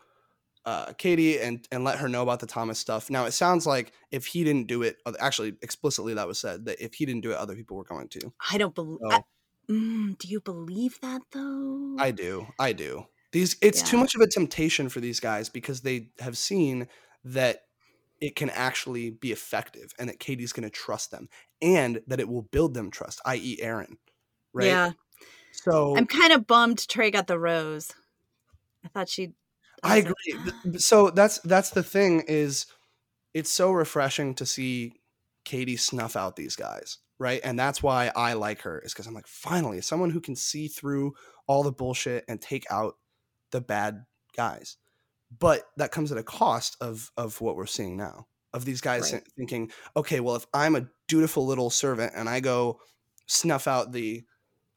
[0.65, 3.09] uh, Katie and and let her know about the Thomas stuff.
[3.09, 6.83] Now it sounds like if he didn't do it, actually explicitly that was said that
[6.83, 8.33] if he didn't do it, other people were going to.
[8.51, 8.99] I don't believe.
[9.09, 9.23] So
[9.69, 11.95] mm, do you believe that though?
[11.97, 13.05] I do, I do.
[13.31, 16.87] These it's too much of a temptation for these guys because they have seen
[17.23, 17.66] that
[18.21, 21.29] it can actually be effective and that Katie's going to trust them
[21.61, 23.97] and that it will build them trust, i.e., Aaron.
[24.53, 24.67] Right.
[24.67, 24.91] Yeah,
[25.51, 27.93] So I'm kind of bummed Trey got the rose.
[28.83, 29.33] I thought she'd.
[29.83, 30.79] I like, agree.
[30.79, 32.65] So that's that's the thing is
[33.33, 34.93] it's so refreshing to see
[35.45, 37.39] Katie snuff out these guys, right?
[37.43, 40.67] And that's why I like her is because I'm like, finally, someone who can see
[40.67, 41.13] through
[41.45, 42.95] all the bullshit and take out
[43.51, 44.77] the bad guys.
[45.39, 48.27] But that comes at a cost of of what we're seeing now.
[48.53, 49.23] Of these guys Right.
[49.37, 52.79] thinking, okay, well, if I'm a dutiful little servant and I go
[53.25, 54.23] snuff out the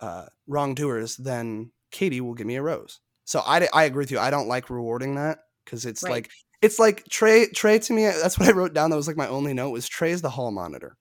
[0.00, 3.00] uh, wrongdoers, then Katie will give me a rose.
[3.24, 4.18] So I, I agree with you.
[4.18, 6.10] I don't like rewarding that because it's Right.
[6.10, 8.04] like it's like Trey Trey to me.
[8.06, 8.90] That's what I wrote down.
[8.90, 10.96] That was like my only note was Trey's the hall monitor.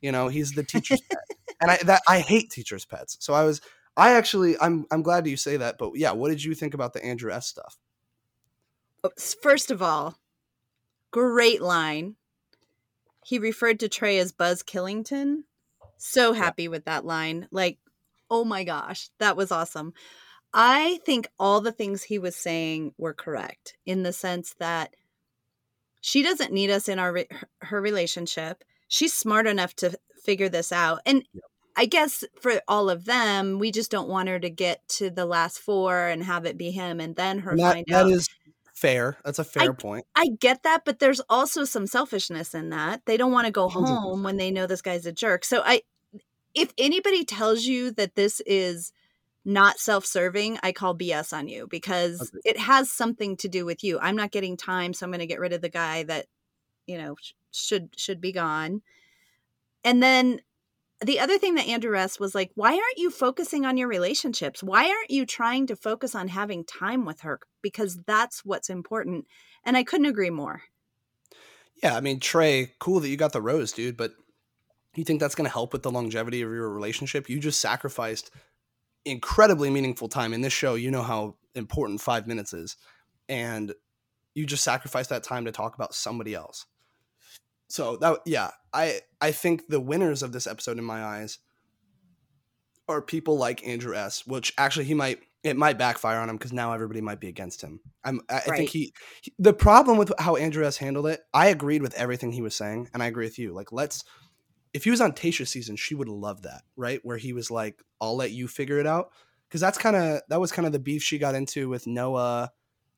[0.00, 1.20] You know, he's the teacher's pet,
[1.60, 3.16] and I that I hate teachers' pets.
[3.20, 3.60] So I was
[3.96, 5.76] I actually I'm I'm glad you say that.
[5.78, 7.76] But yeah, what did you think about the Andrew S stuff?
[9.04, 9.10] Oh,
[9.42, 10.16] First of all,
[11.10, 12.16] great line.
[13.24, 15.44] He referred to Trey as Buzz Killington.
[15.96, 17.48] So happy with that line.
[17.52, 17.78] Like,
[18.30, 19.92] oh my gosh, that was awesome.
[20.52, 24.94] I think all the things he was saying were correct in the sense that
[26.00, 27.28] she doesn't need us in our re-
[27.60, 28.64] her- relationship.
[28.88, 31.00] She's smart enough to figure this out.
[31.06, 31.22] And
[31.76, 35.24] I guess for all of them, we just don't want her to get to the
[35.24, 38.10] last four and have it be him and then her And that, find that out.
[38.12, 38.28] is
[38.82, 39.16] fair.
[39.24, 40.04] That's a fair point.
[40.14, 43.02] I get that, but there's also some selfishness in that.
[43.06, 43.70] They don't want to go 100%.
[43.70, 45.44] home when they know this guy's a jerk.
[45.44, 45.82] So I
[46.54, 48.92] if anybody tells you that this is
[49.44, 52.42] not self-serving, I call BS on you because Agreed.
[52.44, 53.98] it has something to do with you.
[54.00, 56.26] I'm not getting time, so I'm going to get rid of the guy that,
[56.86, 58.82] you know, sh- should should be gone.
[59.84, 60.40] And then
[61.04, 64.62] the other thing that Andrew asked was like, why aren't you focusing on your relationships?
[64.62, 67.40] Why aren't you trying to focus on having time with her?
[67.62, 69.26] Because that's what's important.
[69.64, 70.62] And I couldn't agree more.
[71.82, 74.12] Yeah, I mean, Trey, cool that you got the rose, dude, but
[74.94, 77.28] you think that's going to help with the longevity of your relationship?
[77.28, 78.30] You just sacrificed
[79.04, 80.74] incredibly meaningful time in this show.
[80.74, 82.76] You know how important five minutes is.
[83.28, 83.74] And
[84.34, 86.66] you just sacrificed that time to talk about somebody else.
[87.72, 91.38] So that yeah, I I think the winners of this episode in my eyes
[92.86, 96.52] are people like Andrew S, which actually he might it might backfire on him because
[96.52, 97.80] now everybody might be against him.
[98.04, 101.46] I'm I, I think he he- the problem with how Andrew S handled it, I
[101.46, 103.54] agreed with everything he was saying, and I agree with you.
[103.54, 104.04] Like let's
[104.74, 107.00] if he was on Tayshia's season, she would love that, right?
[107.02, 109.12] Where he was like, I'll let you figure it out.
[109.50, 112.52] Cause that's kind of that was kind of the beef she got into with Noah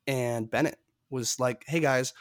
[0.09, 0.79] and Bennett
[1.11, 2.13] was like, hey guys,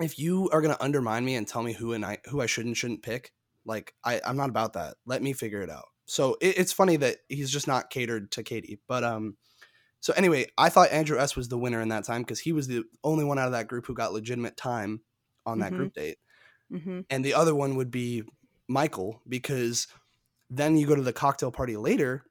[0.00, 2.66] if you are gonna undermine me and tell me who and I who I should
[2.66, 3.32] and shouldn't pick,
[3.64, 4.96] like I, I'm not about that.
[5.06, 5.86] Let me figure it out.
[6.06, 8.78] So it, it's funny that he's just not catered to Katie.
[8.86, 9.36] But um
[10.00, 12.68] so anyway, I thought Andrew S was the winner in that time because he was
[12.68, 15.00] the only one out of that group who got legitimate time
[15.44, 15.76] on that Mhm.
[15.76, 16.18] group date.
[16.72, 17.00] Mm-hmm.
[17.10, 18.22] And the other one would be
[18.68, 19.88] Michael because
[20.50, 22.24] then you go to the cocktail party later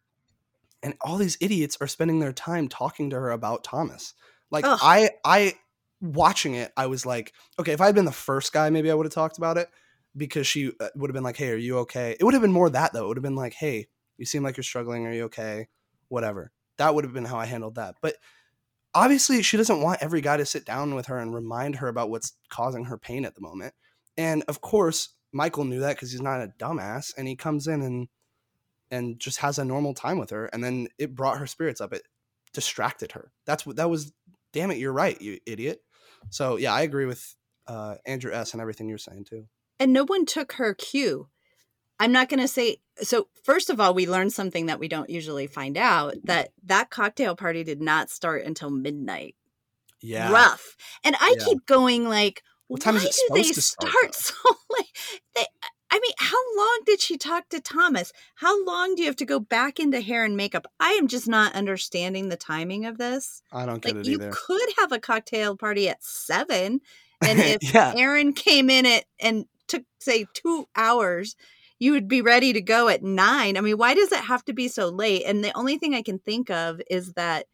[0.83, 4.13] and all these idiots are spending their time talking to her about Thomas.
[4.51, 4.79] Like Ugh.
[4.81, 5.55] I I
[6.01, 8.93] watching it, I was like, okay, if I had been the first guy, maybe I
[8.93, 9.69] would have talked about it
[10.17, 12.51] because she uh, would have been like, "Hey, are you okay?" It would have been
[12.51, 13.05] more that though.
[13.05, 15.05] It would have been like, "Hey, you seem like you're struggling.
[15.05, 15.67] Are you okay?"
[16.07, 16.51] Whatever.
[16.77, 17.95] That would have been how I handled that.
[18.01, 18.15] But
[18.93, 22.09] obviously, she doesn't want every guy to sit down with her and remind her about
[22.09, 23.73] what's causing her pain at the moment.
[24.17, 27.81] And of course, Michael knew that because he's not a dumbass, and he comes in
[27.81, 28.07] and
[28.91, 31.93] and just has a normal time with her, and then it brought her spirits up.
[31.93, 32.03] It
[32.53, 33.31] distracted her.
[33.45, 34.13] That's what that was.
[34.53, 35.81] Damn it, you're right, you idiot.
[36.29, 37.35] So yeah, I agree with
[37.67, 38.53] uh, Andrew S.
[38.53, 39.47] and everything you're saying too.
[39.79, 41.27] And no one took her cue.
[41.99, 42.77] I'm not going to say.
[43.01, 46.89] So, first of all, we learned something that we don't usually find out that that
[46.89, 49.35] cocktail party did not start until midnight.
[50.01, 50.75] Yeah, Rough.
[51.03, 51.45] And I Yeah.
[51.45, 54.33] keep going like, What time why is it do they to start, start so
[56.55, 58.13] long did she talk to Thomas?
[58.35, 60.65] How long do you have to go back into hair and makeup?
[60.79, 63.41] I am just not understanding the timing of this.
[63.51, 64.31] I don't get Like, it you either.
[64.31, 66.81] could have a cocktail party at seven,
[67.21, 71.35] and if yeah, Aaron came in at and took say two hours,
[71.79, 73.57] you would be ready to go at nine.
[73.57, 75.23] I mean, why does it have to be so late?
[75.25, 77.47] And the only thing I can think of is that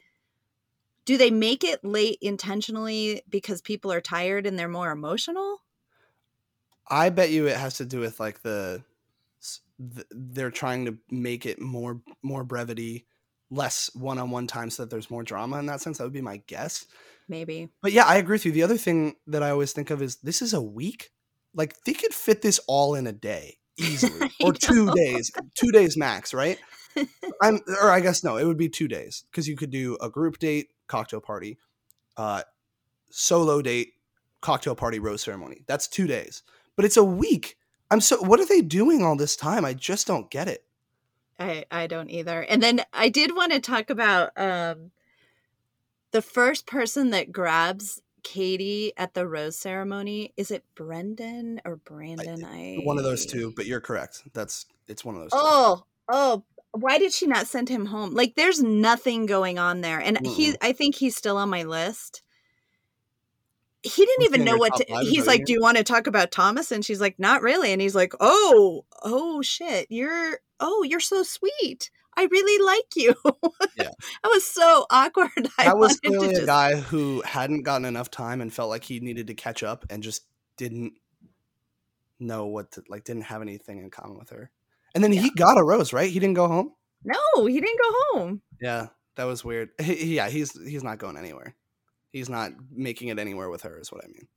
[1.06, 5.62] do they make it late intentionally because people are tired and they're more emotional?
[6.90, 8.84] I bet you it has to do with like the,
[9.96, 13.08] th- they're trying to make it more more brevity,
[13.50, 15.98] less one on one time, so that there's more drama in that sense.
[15.98, 16.86] That would be my guess.
[17.28, 17.70] Maybe.
[17.82, 18.52] But yeah, I agree with you.
[18.52, 21.12] The other thing that I always think of is this is a week.
[21.54, 25.98] Like they could fit this all in a day easily, or two days, two days
[25.98, 26.60] max, right?
[27.42, 30.10] I'm, or I guess no, it would be two days because you could do a
[30.10, 31.58] group date, cocktail party,
[32.18, 32.44] uh,
[33.10, 33.94] solo date,
[34.42, 35.64] cocktail party, rose ceremony.
[35.68, 36.44] That's two days,
[36.76, 37.58] but it's a week.
[37.92, 38.18] I'm so.
[38.22, 39.66] What are they doing all this time?
[39.66, 40.64] I just don't get it.
[41.38, 42.42] I I don't either.
[42.42, 44.92] And then I did want to talk about um
[46.12, 50.34] the first person that grabs Katie at the rose ceremony.
[50.38, 52.46] Is it Brendan or Brandon?
[52.46, 54.24] I One of those two, but you're correct.
[54.34, 55.32] That's it's one of those.
[55.32, 55.38] two.
[55.40, 58.14] Oh, oh, why did she not send him home?
[58.14, 60.00] Like there's nothing going on there.
[60.00, 60.58] And he Mm-mm.
[60.62, 62.22] I think he's still on my list.
[63.84, 65.46] He didn't even know what to he's like?
[65.46, 66.72] Do you want to talk about Thomas?
[66.72, 67.72] And she's like, Not really.
[67.72, 69.88] And he's like, Oh, oh shit.
[69.90, 71.90] You're oh, you're so sweet.
[72.16, 73.16] I really like you.
[73.78, 73.90] Yeah.
[74.24, 75.32] that was so awkward.
[75.58, 78.84] I that was clearly a just- guy who hadn't gotten enough time and felt like
[78.84, 80.26] he needed to catch up and just
[80.58, 80.94] didn't
[82.20, 84.52] know what to like didn't have anything in common with her
[84.94, 86.72] and then he got a rose right he didn't go home
[87.04, 88.42] No, he didn't go home.
[88.62, 91.56] yeah that was weird he- yeah he's he's not going anywhere
[92.12, 94.28] he's not making it anywhere with her is what i mean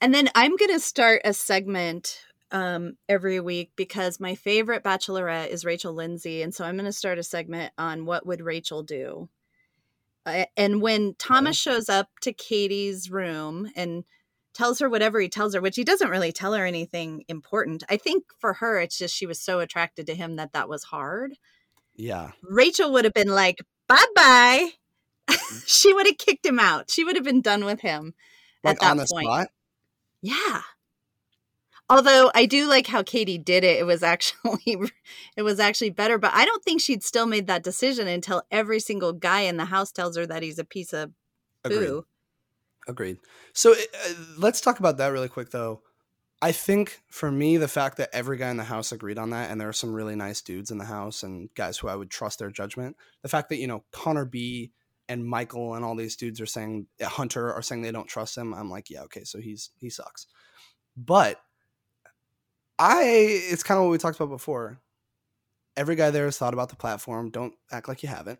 [0.00, 5.48] And then I'm going to start a segment um, every week because my favorite bachelorette
[5.48, 6.42] is Rachel Lindsay.
[6.42, 9.28] And so I'm going to start a segment on what would Rachel do.
[10.26, 14.04] Uh, and when Thomas shows up to Katie's room and
[14.52, 17.96] tells her whatever he tells her, which he doesn't really tell her anything important, I
[17.96, 21.34] think for her, it's just she was so attracted to him that that was hard.
[21.96, 24.70] yeah Rachel would have been like, bye bye.
[25.66, 26.90] she would have kicked him out.
[26.90, 28.14] She would have been done with him
[28.62, 29.26] Like at that on the point.
[29.26, 29.48] spot.
[30.22, 30.62] Yeah.
[31.90, 33.78] Although I do like how Katie did it.
[33.78, 34.76] It was actually
[35.36, 38.80] it was actually better, but I don't think she'd still made that decision until every
[38.80, 41.12] single guy in the house tells her that he's a piece of
[41.64, 42.02] Agreed.
[42.86, 43.18] Agreed.
[43.52, 45.82] So uh, let's talk about that really quick, though.
[46.42, 49.50] I think for me, the fact that every guy in the house agreed on that,
[49.50, 52.10] and there are some really nice dudes in the house and guys who I would
[52.10, 52.96] trust their judgment.
[53.22, 54.72] The fact that you know Connor B
[55.08, 58.36] and Michael and all these dudes are saying uh, Hunter are saying they don't trust
[58.36, 58.54] him.
[58.54, 60.26] I'm like, yeah, okay, so he's he sucks.
[60.96, 61.40] But
[62.78, 64.80] I, it's kind of what we talked about before.
[65.76, 67.30] Every guy there has thought about the platform.
[67.30, 68.38] Don't act like you haven't.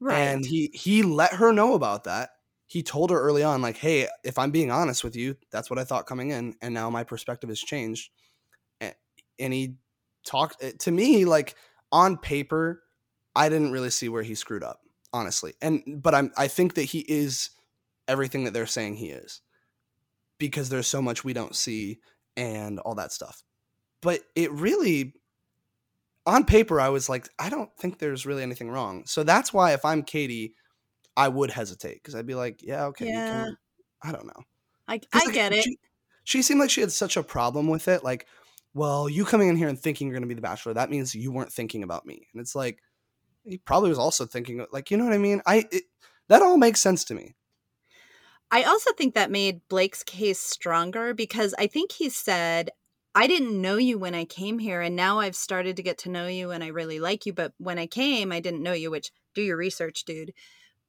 [0.00, 0.18] Right.
[0.18, 2.30] And he he let her know about that.
[2.66, 5.78] He told her early on, like, "Hey, if I'm being honest with you, that's what
[5.78, 8.10] I thought coming in, and now my perspective has changed."
[8.80, 8.94] And,
[9.38, 9.76] and he
[10.26, 11.54] talked eh, to me like
[11.92, 12.82] on paper,
[13.36, 14.80] I didn't really see where he screwed up,
[15.12, 15.54] honestly.
[15.60, 17.50] And but I'm I think that he is
[18.08, 19.40] everything that they're saying he is,
[20.38, 22.00] because there's so much we don't see
[22.36, 23.42] and all that stuff.
[24.00, 25.14] But it really
[26.26, 29.04] on paper, I was like, I don't think there's really anything wrong.
[29.06, 30.54] So that's why if I'm Katie,
[31.16, 33.28] I would hesitate because I'd be like, yeah, okay, you Yeah.
[33.28, 33.56] can,
[34.02, 34.42] I don't know.
[34.88, 35.64] I, I like, get it.
[35.64, 35.78] She,
[36.24, 38.04] she seemed like she had such a problem with it.
[38.04, 38.26] Like,
[38.74, 41.14] well, you coming in here and thinking you're going to be the bachelor, that means
[41.14, 42.28] you weren't thinking about me.
[42.32, 42.78] And it's like,
[43.44, 45.42] he probably was also thinking, like, you know what I mean?
[45.46, 45.84] I it,
[46.28, 47.34] that all makes sense to me.
[48.50, 52.70] I also think that made Blake's case stronger because I think he said,
[53.14, 56.10] I didn't know you when I came here, and now I've started to get to
[56.10, 57.32] know you and I really like you.
[57.32, 60.32] But when I came, I didn't know you, which do your research, dude.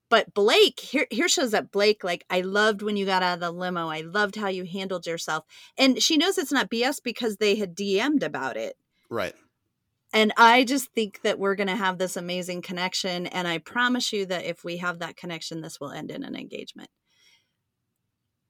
[0.10, 3.40] But Blake, here, here shows that Blake, like, I loved when you got out of
[3.40, 3.88] the limo.
[3.88, 5.44] I loved how you handled yourself.
[5.78, 8.78] And she knows it's not BS because they had DM'd about it.
[9.10, 9.34] Right.
[10.14, 13.26] And I just think that we're going to have this amazing connection.
[13.28, 16.36] And I promise you that if we have that connection, this will end in an
[16.36, 16.90] engagement.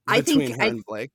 [0.06, 1.12] I Between think her I- and Blake.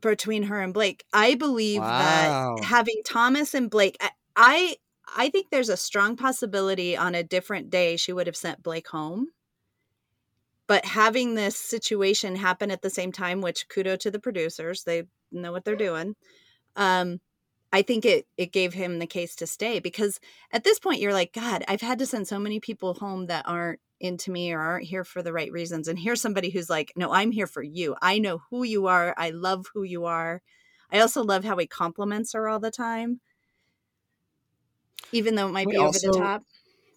[0.00, 1.04] between her and Blake.
[1.12, 2.56] I believe Wow.
[2.56, 4.76] that having Thomas and Blake, I, I
[5.16, 8.88] I think there's a strong possibility on a different day she would have sent Blake
[8.88, 9.32] home.
[10.68, 15.02] But having this situation happen at the same time, which kudo to the producers, they
[15.32, 16.14] know what they're doing.
[16.76, 17.20] Um,
[17.72, 20.18] I think it it gave him the case to stay because
[20.52, 23.46] at this point you're like, God, I've had to send so many people home that
[23.46, 25.86] aren't into me or aren't here for the right reasons.
[25.86, 27.96] And here's somebody who's like, No, I'm here for you.
[28.02, 29.14] I know who you are.
[29.16, 30.42] I love who you are.
[30.92, 33.20] I also love how he compliments her all the time.
[35.12, 36.42] Even though it might We be over the top.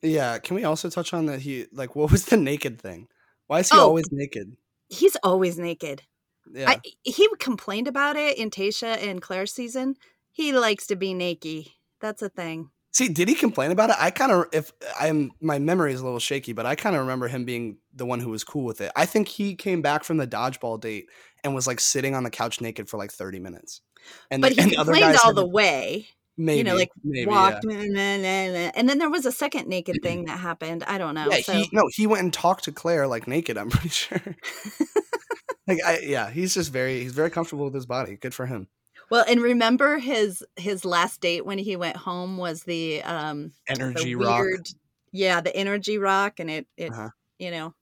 [0.02, 0.38] Yeah.
[0.40, 1.42] Can we also touch on that?
[1.42, 3.08] He like, what was the naked thing?
[3.48, 3.82] Why is he Oh.
[3.88, 4.56] always naked?
[4.90, 6.04] He's always naked.
[6.52, 6.70] Yeah.
[6.70, 9.96] I, he complained about it in Tayshia and Clare's season.
[10.34, 11.68] He likes to be naked.
[12.02, 12.72] That's a thing.
[12.92, 13.96] See, did he complain about it?
[13.98, 17.02] I kind of, if I'm, my memory is a little shaky, but I kind of
[17.02, 18.92] remember him being the one who was cool with it.
[18.96, 21.08] I think he came back from the dodgeball date
[21.44, 23.82] and was like sitting on the couch naked for like 30 minutes.
[24.30, 26.08] And But the, he and other complained guys all had the way.
[26.38, 27.78] maybe, you know, like maybe, walked, yeah.
[27.78, 28.72] meh, meh, meh.
[28.76, 30.08] and then there was a second naked mm-hmm.
[30.08, 30.84] thing that happened.
[30.84, 31.28] I don't know.
[31.32, 33.58] Yeah, so he no, he went and talked to Clare like naked.
[33.58, 34.22] I'm pretty sure.
[35.68, 38.18] like, I yeah, he's just very he's very comfortable with his body.
[38.18, 38.68] Good for him.
[39.10, 43.74] Well, and remember his his last date when he went home was the um the
[43.74, 44.40] Energy rock.
[44.42, 44.68] weird,
[45.12, 47.10] yeah, the energy rock, and it it Uh-huh.
[47.40, 47.74] you know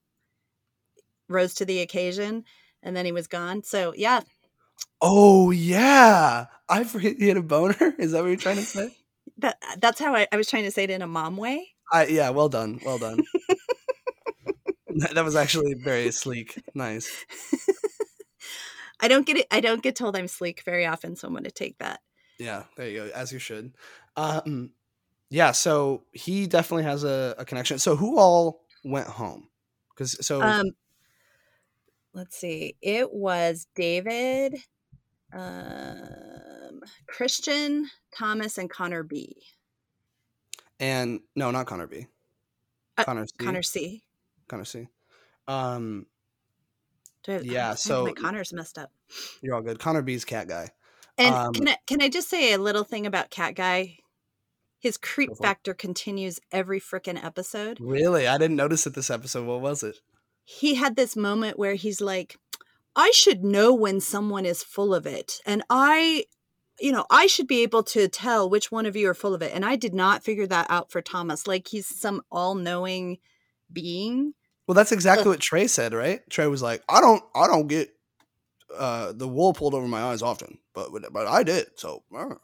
[1.29, 2.43] rose to the occasion,
[2.84, 3.63] and then he was gone.
[3.63, 4.21] So yeah,
[5.01, 7.75] Oh yeah, I forget he had a boner.
[7.99, 8.95] Is that what you're trying to say?
[9.38, 11.67] that that's how I, I was trying to say it in a mom way.
[11.91, 13.19] I yeah, well done, well done.
[14.97, 16.62] that that was actually very sleek.
[16.75, 17.12] Nice.
[19.01, 19.47] I don't get it.
[19.51, 22.01] I don't get told I'm sleek very often, so I'm going to take that.
[22.37, 23.11] Yeah, there you go.
[23.13, 23.73] As you should.
[24.15, 24.71] Um,
[25.29, 25.51] yeah.
[25.51, 27.79] So he definitely has a, a connection.
[27.79, 29.49] So who all went home?
[29.89, 30.71] Because so Um,
[32.13, 32.75] let's see.
[32.81, 34.57] It was David,
[35.33, 39.35] um, Christian, Thomas, and Connor B.
[40.79, 42.07] and no, not Connor B.
[42.97, 43.33] Uh, Connor C.
[43.37, 44.03] Connor C.
[44.47, 44.87] Connor C.
[45.47, 46.07] Um,
[47.28, 48.91] Have- Yeah, think so- my Connor's messed up.
[49.41, 49.80] you're all good.
[49.80, 50.69] Connor B's cat guy.
[51.17, 53.97] And Um, can I can I just say a little thing about Cat Guy?
[54.80, 55.47] His creep Go for it.
[55.47, 57.78] factor continues every freaking episode.
[57.80, 59.45] Really, I didn't notice it this episode.
[59.45, 59.97] What was it?
[60.43, 62.38] he had this moment where he's like,
[62.95, 65.39] I should know when someone is full of it.
[65.45, 66.26] And I,
[66.80, 69.41] you know, I should be able to tell which one of you are full of
[69.43, 69.51] it.
[69.53, 71.45] And I did not figure that out for Thomas.
[71.47, 73.19] Like he's some all knowing
[73.72, 74.34] being.
[74.72, 76.22] Well, that's exactly what Tre said, right?
[76.30, 77.89] Tre was like, "I don't, I don't get
[78.74, 82.36] uh, the wool pulled over my eyes often, but but I did." So uh."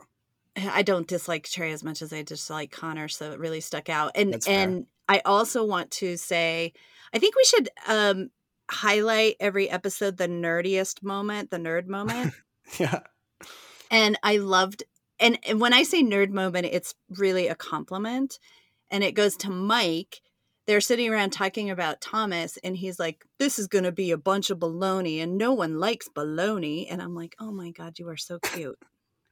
[0.58, 3.08] I don't dislike Tre as much as I dislike Connor.
[3.08, 4.12] So it really stuck out.
[4.16, 4.62] And, That's fair.
[4.62, 6.74] and, I also want to say,
[7.14, 8.30] I think we should um,
[8.70, 12.34] highlight every episode the nerdiest moment, the nerd moment.
[12.78, 13.00] yeah.
[13.90, 14.84] and I loved
[15.18, 18.38] and, and when I say nerd moment, it's really a compliment.
[18.92, 20.20] And it goes to Mike.
[20.68, 24.50] They're sitting around talking about Thomas, and he's like, This is gonna be a bunch
[24.50, 26.88] of baloney, and no one likes baloney.
[26.90, 28.78] And I'm like, Oh my god, you are so cute.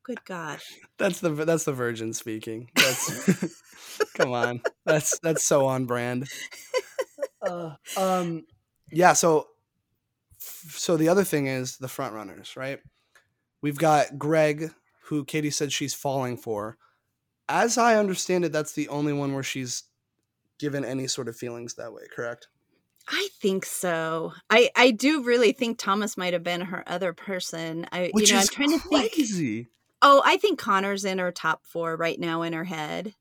[0.04, 0.60] Good God.
[0.98, 2.70] That's the that's the virgin speaking.
[2.76, 3.62] That's
[4.14, 4.62] come on.
[4.86, 6.28] That's that's so on brand.
[7.42, 8.46] Uh, um
[8.92, 9.48] yeah, so
[10.38, 12.80] so the other thing is the front runners, right?
[13.62, 14.72] We've got Greg,
[15.06, 16.78] who Katie said she's falling for.
[17.50, 19.84] As I understand it, that's the only one where she's
[20.60, 22.48] given any sort of feelings that way, correct?
[23.08, 24.34] I think so.
[24.50, 27.88] I I do really think Thomas might have been her other person.
[27.92, 29.68] I Which you know, I'm trying to think.
[30.02, 33.14] Oh, I think Connor's in her top 4 right now in her head.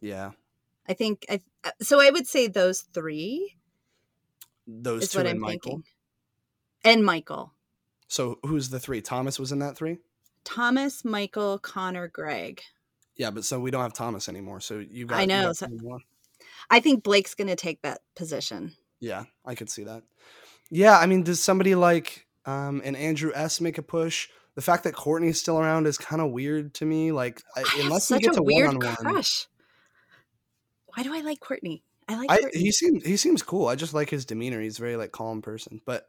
[0.00, 0.32] Yeah.
[0.88, 3.54] I think I uh, so I would say those 3
[4.66, 5.72] Those two what and I'm Michael.
[5.72, 5.84] thinking.
[6.84, 7.52] And Michael.
[8.08, 9.00] So who's the three?
[9.00, 9.98] Thomas was in that three?
[10.44, 12.60] Thomas, Michael, Connor, Greg.
[13.16, 14.60] Yeah, but so we don't have Thomas anymore.
[14.60, 15.68] So you got I know, got so-.
[16.70, 18.74] I think Blake's going to take that position.
[19.00, 20.02] Yeah, I could see that.
[20.70, 24.28] Yeah, I mean, does somebody like um an Andrew S make a push?
[24.54, 27.10] The fact that Courtney's still around is kind of weird to me.
[27.12, 29.48] Like, I, unless he gets a a weird one-on-one, crush.
[30.94, 31.82] Why do I like Courtney?
[32.08, 33.66] I like I, he seems he seems cool.
[33.66, 34.60] I just like his demeanor.
[34.60, 35.80] He's a very like calm person.
[35.84, 36.06] But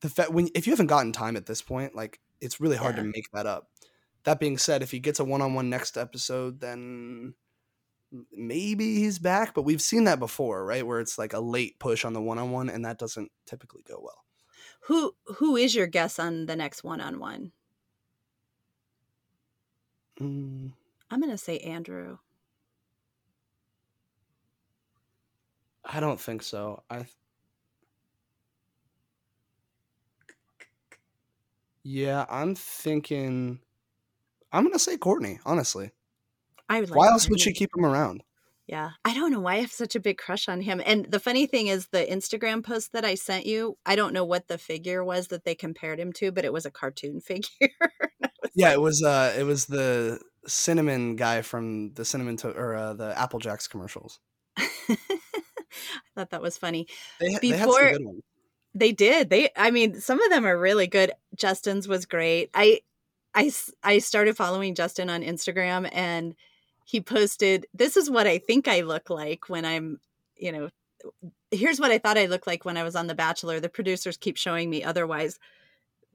[0.00, 2.96] the fact when if you haven't gotten time at this point, like it's really hard
[2.96, 3.02] Yeah.
[3.02, 3.68] to make that up.
[4.24, 7.34] That being said, if he gets a one-on-one next episode, then
[8.32, 9.54] maybe he's back.
[9.54, 10.86] But we've seen that before, right?
[10.86, 14.24] Where it's like a late push on the one-on-one, and that doesn't typically go well.
[14.82, 17.52] who who is your guess on the next one-on-one?
[20.20, 20.72] Mm,
[21.10, 22.18] I'm going to say Andrew.
[25.84, 26.84] I don't think so.
[26.90, 26.98] I.
[26.98, 27.16] th-
[31.82, 33.60] Yeah, I'm thinking.
[34.52, 35.40] I'm gonna say Courtney.
[35.44, 35.92] Honestly,
[36.68, 38.22] I would like why else would she keep him around?
[38.66, 38.90] Yeah.
[39.02, 40.82] I don't know why I have such a big crush on him.
[40.84, 44.26] And the funny thing is the Instagram post that I sent you, I don't know
[44.26, 47.70] what the figure was that they compared him to, but it was a cartoon figure.
[48.54, 49.02] Yeah, like, it was.
[49.02, 53.68] Uh, it was the cinnamon guy from the cinnamon to- or uh, the Apple Jacks
[53.68, 54.18] commercials.
[54.58, 54.96] I
[56.14, 56.88] thought that was funny.
[57.20, 58.22] They, ha- they had some Before- good ones.
[58.74, 59.30] They did.
[59.30, 61.10] They I mean, some of them are really good.
[61.34, 62.50] Justin's was great.
[62.52, 62.80] I
[63.34, 63.50] I,
[63.82, 66.34] I started following Justin on Instagram and
[66.88, 70.00] he posted this is what I think I look like when I'm,
[70.36, 70.70] you know,
[71.50, 73.60] here's what I thought I looked like when I was on The Bachelor.
[73.60, 75.38] The producers keep showing me otherwise.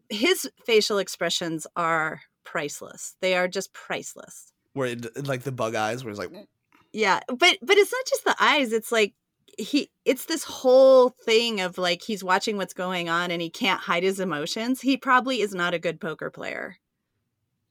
[0.10, 3.16] His facial expressions are priceless.
[3.22, 4.52] They are just priceless.
[4.74, 6.48] Where it, like the bug eyes, where it's like, mm.
[6.92, 8.74] Yeah, but but it's not just the eyes.
[8.74, 9.14] It's like
[9.60, 13.82] he it's this whole thing of like he's watching what's going on and he can't
[13.82, 14.82] hide his emotions.
[14.82, 16.78] He probably is not a good poker player.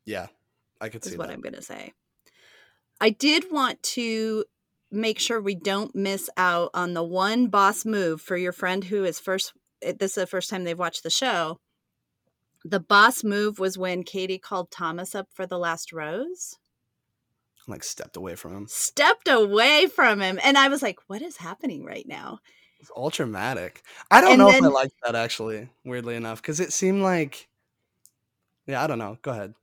[0.05, 0.28] yeah,
[0.80, 1.34] I could see Is what that.
[1.34, 1.94] I'm going to say.
[3.03, 4.44] I did want to
[4.92, 9.05] make sure we don't miss out on the one boss move for your friend who
[9.05, 11.59] is first this is the first time they've watched the show.
[12.64, 16.59] The boss move was when Katie called Thomas up for the last rose.
[17.66, 18.66] Like stepped away from him.
[18.68, 22.38] Stepped away from him and I was like, what is happening right now?
[22.78, 23.82] It's all dramatic.
[24.12, 25.70] I don't And know if I then- liked that actually.
[25.84, 27.48] Weirdly enough, because it seemed like,
[28.68, 29.18] yeah, I don't know.
[29.22, 29.55] Go ahead.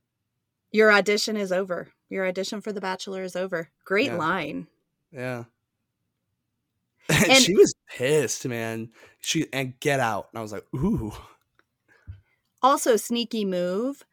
[0.71, 1.87] Your audition is over.
[2.09, 3.69] Your audition for The Bachelor is over.
[3.85, 4.15] Great Yeah.
[4.17, 4.67] line.
[5.11, 5.43] Yeah.
[7.09, 8.89] And- she was pissed, man.
[9.19, 10.27] She and get out.
[10.31, 11.11] And I was like, ooh.
[12.61, 14.03] Also, sneaky move.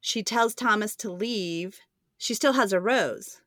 [0.00, 1.80] She tells Thomas to leave.
[2.18, 3.40] She still has a rose.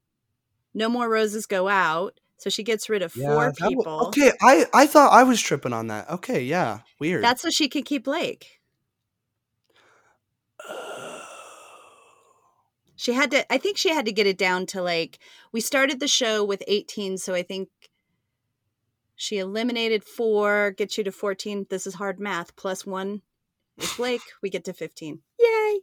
[0.73, 2.19] No more roses go out.
[2.37, 4.07] So she gets rid of four that wa- people.
[4.07, 6.09] okay, I I thought I was tripping on that.
[6.09, 7.23] Okay, yeah, weird.
[7.23, 8.59] That's so she can keep Blake.
[12.97, 15.19] She had to, I think she had to get it down to like,
[15.53, 17.17] we started the show with 18.
[17.17, 17.69] So I think
[19.15, 21.67] she eliminated four, gets you to 14.
[21.69, 22.55] This is hard math.
[22.55, 23.21] Plus one
[23.77, 24.21] is Blake.
[24.41, 25.19] we get to 15.
[25.39, 25.79] Yay.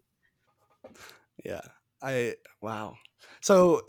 [1.45, 1.63] yeah.
[2.03, 2.97] I wow.
[3.41, 3.83] So,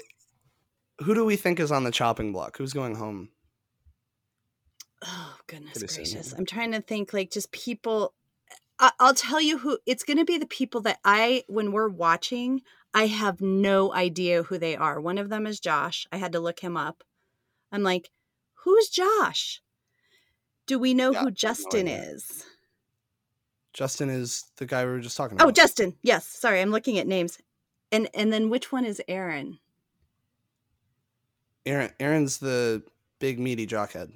[0.99, 2.57] who do we think is on the chopping block?
[2.57, 3.29] Who's going home?
[5.03, 6.31] Oh, goodness Pretty gracious.
[6.31, 6.37] yeah.
[6.37, 8.13] I'm trying to think like just people.
[8.77, 12.61] I'll tell you who it's going to be the people that I, when we're watching,
[12.95, 15.01] I have no idea who they are.
[15.01, 16.07] One of them is Josh.
[16.13, 17.03] I had to look him up.
[17.69, 18.09] I'm like,
[18.63, 19.61] who's Josh?
[20.65, 22.45] Do we know Yeah, who have no Justin is?
[23.73, 25.47] Justin is the guy we were just talking oh, about.
[25.49, 25.51] Oh.
[25.51, 25.97] Justin.
[26.03, 26.25] Yes.
[26.25, 27.37] Sorry, I'm looking at names.
[27.91, 29.59] And and then which one is Aaron?
[31.65, 32.81] Aaron Aaron's the
[33.19, 34.09] big meaty jockhead.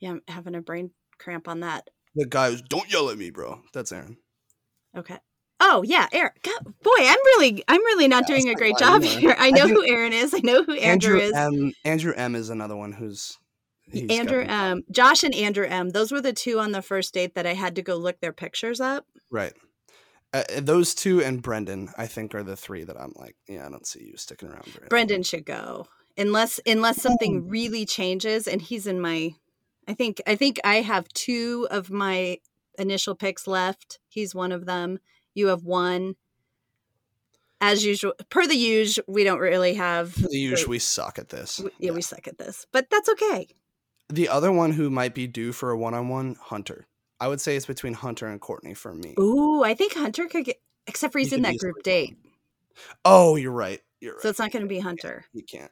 [0.00, 1.88] Yeah, I'm having a brain cramp on that.
[2.14, 3.62] The guy who's don't yell at me, bro.
[3.72, 4.18] That's Aaron.
[4.94, 5.18] Okay.
[5.64, 6.32] Oh yeah, Aaron.
[6.42, 9.36] God, boy, I'm really, I'm really not Yeah, doing a great job here.
[9.38, 10.34] I know who Aaron is.
[10.34, 11.32] I know who Andrew, is.
[11.32, 11.72] M.
[11.84, 12.34] Andrew M.
[12.34, 13.38] is another one who's
[14.10, 14.82] Andrew M.
[14.90, 15.90] Josh and Andrew M.
[15.90, 18.32] Those were the two on the first date that I had to go look their
[18.32, 19.06] pictures up.
[19.30, 19.52] Right.
[20.34, 23.64] Uh, uh, those two and Brendan, I think, are the three that I'm like, yeah,
[23.64, 24.64] I don't see you sticking around.
[24.64, 24.88] Very long.
[24.88, 25.86] Brendan should go
[26.16, 29.34] unless unless something really changes and he's in my
[29.86, 32.38] I think I think I have two of my
[32.78, 33.98] initial picks left.
[34.08, 34.98] He's one of them.
[35.34, 36.16] You have one.
[37.60, 40.14] As usual, per the usual, we don't really have.
[40.20, 41.60] The usual, we suck at this.
[41.60, 43.46] we- yeah, we suck at this, but that's okay.
[44.08, 46.86] The other one who might be due for a one-on-one, Hunter.
[47.20, 49.14] I would say it's between Hunter and Courtney for me.
[49.18, 52.16] Ooh, I think Hunter could get, except for he's He in that group date,
[53.04, 53.80] Oh, you're right.
[54.00, 54.22] You're right.
[54.22, 55.24] so it's not going to be Hunter.
[55.32, 55.70] You can't.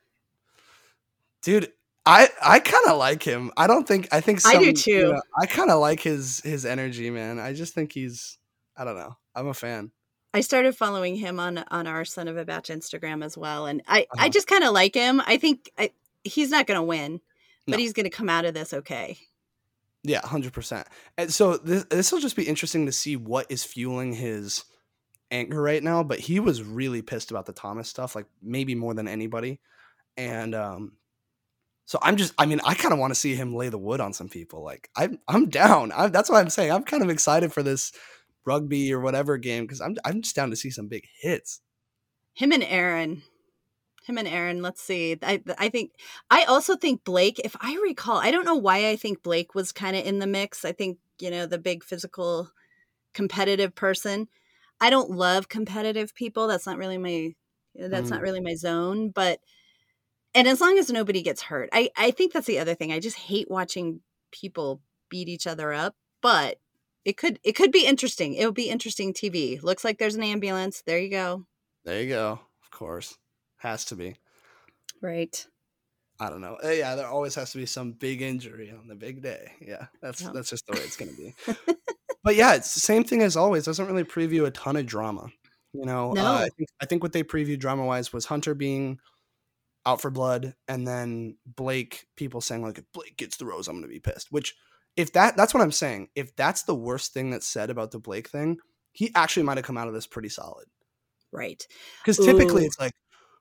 [1.42, 1.72] Dude,
[2.06, 3.50] I I kind of like him.
[3.56, 5.12] I don't think I think I do some- you too.
[5.14, 7.40] know, I kind of like his his energy, man.
[7.40, 8.38] I just think he's
[8.76, 9.16] I don't know.
[9.40, 9.90] I'm a fan.
[10.32, 13.82] I started following him on on our Son of a Batch Instagram as well, and
[13.88, 14.28] I I Uh-huh.
[14.28, 15.20] just kind of like him.
[15.26, 15.90] I think I,
[16.22, 17.20] he's not going to win,
[17.66, 17.78] but No.
[17.78, 19.18] he's going to come out of this okay.
[20.02, 20.86] Yeah, hundred percent.
[21.18, 24.64] And so this this will just be interesting to see what is fueling his
[25.30, 26.02] anger right now.
[26.02, 29.60] But he was really pissed about the Thomas stuff, like maybe more than anybody.
[30.16, 30.92] And um,
[31.86, 34.00] so I'm just, I mean, I kind of want to see him lay the wood
[34.00, 34.62] on some people.
[34.62, 35.92] Like I'm, I'm down.
[35.92, 36.72] I, that's what I'm saying.
[36.72, 37.92] I'm kind of excited for this
[38.44, 41.60] rugby or whatever game because I'm, I'm just down to see some big hits.
[42.34, 43.22] Him and Aaron,
[44.04, 44.62] him and Aaron.
[44.62, 45.18] Let's see.
[45.22, 45.92] I I think
[46.30, 47.40] I also think Blake.
[47.44, 50.26] If I recall, I don't know why I think Blake was kind of in the
[50.26, 50.64] mix.
[50.64, 52.50] I think you know the big physical,
[53.14, 54.28] competitive person.
[54.80, 56.46] I don't love competitive people.
[56.46, 57.34] That's not really my.
[57.74, 58.22] That's not Mm.
[58.22, 59.10] really my zone.
[59.10, 59.40] But
[60.34, 62.92] and as long as nobody gets hurt, I I think that's the other thing.
[62.92, 64.00] I just hate watching
[64.32, 65.94] people beat each other up.
[66.22, 66.58] But
[67.04, 68.34] it could it could be interesting.
[68.34, 69.62] It would be interesting TV.
[69.62, 70.82] Looks like there's an ambulance.
[70.86, 71.46] There you go.
[71.84, 72.40] There you go.
[72.62, 73.16] Of course,
[73.58, 74.16] has to be.
[75.00, 75.46] Right.
[76.18, 76.56] I don't know.
[76.56, 79.52] Eh, Yeah, there always has to be some big injury on the big day.
[79.60, 80.30] Yeah, that's Yeah.
[80.34, 81.34] that's just the way it's gonna be.
[82.22, 83.64] but yeah, it's the same thing as always.
[83.64, 85.28] Doesn't really preview a ton of drama.
[85.72, 86.24] You know, No.
[86.26, 88.98] uh, I think I think what they previewed drama wise was Hunter being
[89.86, 93.76] out for blood, and then Blake people saying like, if Blake gets the rose, I'm
[93.76, 94.30] gonna be pissed.
[94.30, 94.54] Which,
[95.00, 96.08] if that that's what I'm saying.
[96.14, 98.58] If that's the worst thing that's said about the Blake thing,
[98.92, 100.66] he actually might have come out of this pretty solid.
[101.32, 101.66] Right.
[102.02, 102.66] Because typically Ooh.
[102.66, 102.92] it's like,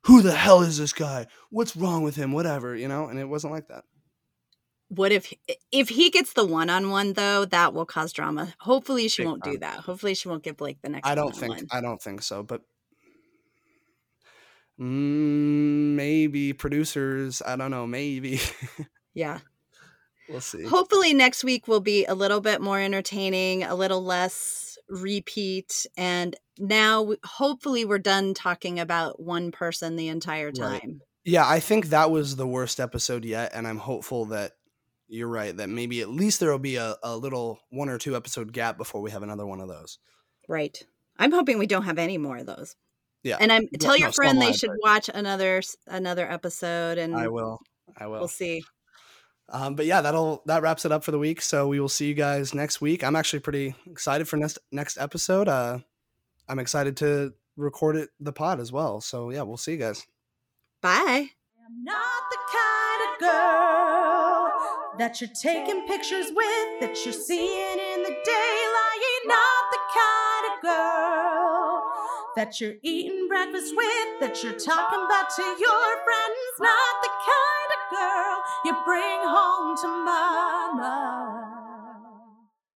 [0.05, 1.27] who the hell is this guy?
[1.49, 2.31] What's wrong with him?
[2.31, 3.07] Whatever, you know.
[3.07, 3.83] And it wasn't like that.
[4.89, 5.31] What if
[5.71, 7.45] if he gets the one on one though?
[7.45, 8.53] That will cause drama.
[8.59, 9.79] Hopefully she Big won't do that.
[9.79, 11.07] Hopefully she won't give Blake the next.
[11.07, 11.63] I don't think.
[11.71, 12.61] I don't think so, but
[14.79, 17.43] mm, maybe producers.
[17.45, 17.85] I don't know.
[17.85, 18.39] Maybe
[19.13, 19.39] Yeah.
[20.29, 20.63] We'll see.
[20.63, 26.35] Hopefully next week will be a little bit more entertaining, a little less repeat, and
[26.57, 30.55] now hopefully we're done talking about one person the entire Right.
[30.81, 31.01] time.
[31.25, 34.53] Yeah, I think that was the worst episode yet, and I'm hopeful that
[35.07, 35.55] you're right.
[35.55, 38.77] That maybe at least there will be a, a little one or two episode gap
[38.77, 39.99] before we have another one of those.
[40.47, 40.81] Right.
[41.17, 42.75] I'm hoping we don't have any more of those.
[43.23, 43.37] Yeah.
[43.39, 47.15] And I'm tell your no, so friend they should but- watch another another episode, and
[47.15, 47.59] I will.
[47.97, 48.19] I will.
[48.19, 48.63] we'll see.
[49.51, 51.41] Um, but yeah, that'll that wraps it up for the week.
[51.41, 53.03] So we will see you guys next week.
[53.03, 55.47] I'm actually pretty excited for next next episode.
[55.47, 55.79] Uh,
[56.47, 59.01] I'm excited to record it the pod as well.
[59.01, 60.05] So yeah, we'll see you guys.
[60.81, 61.29] Bye.
[61.65, 64.51] I'm not the kind of girl
[64.97, 69.21] that you're taking pictures with, that you're seeing in the daylight.
[69.25, 71.83] Not the kind of girl
[72.35, 76.51] that you're eating breakfast with, that you're talking about to your friends.
[76.59, 81.68] Not the kind of girl you bring home to mama.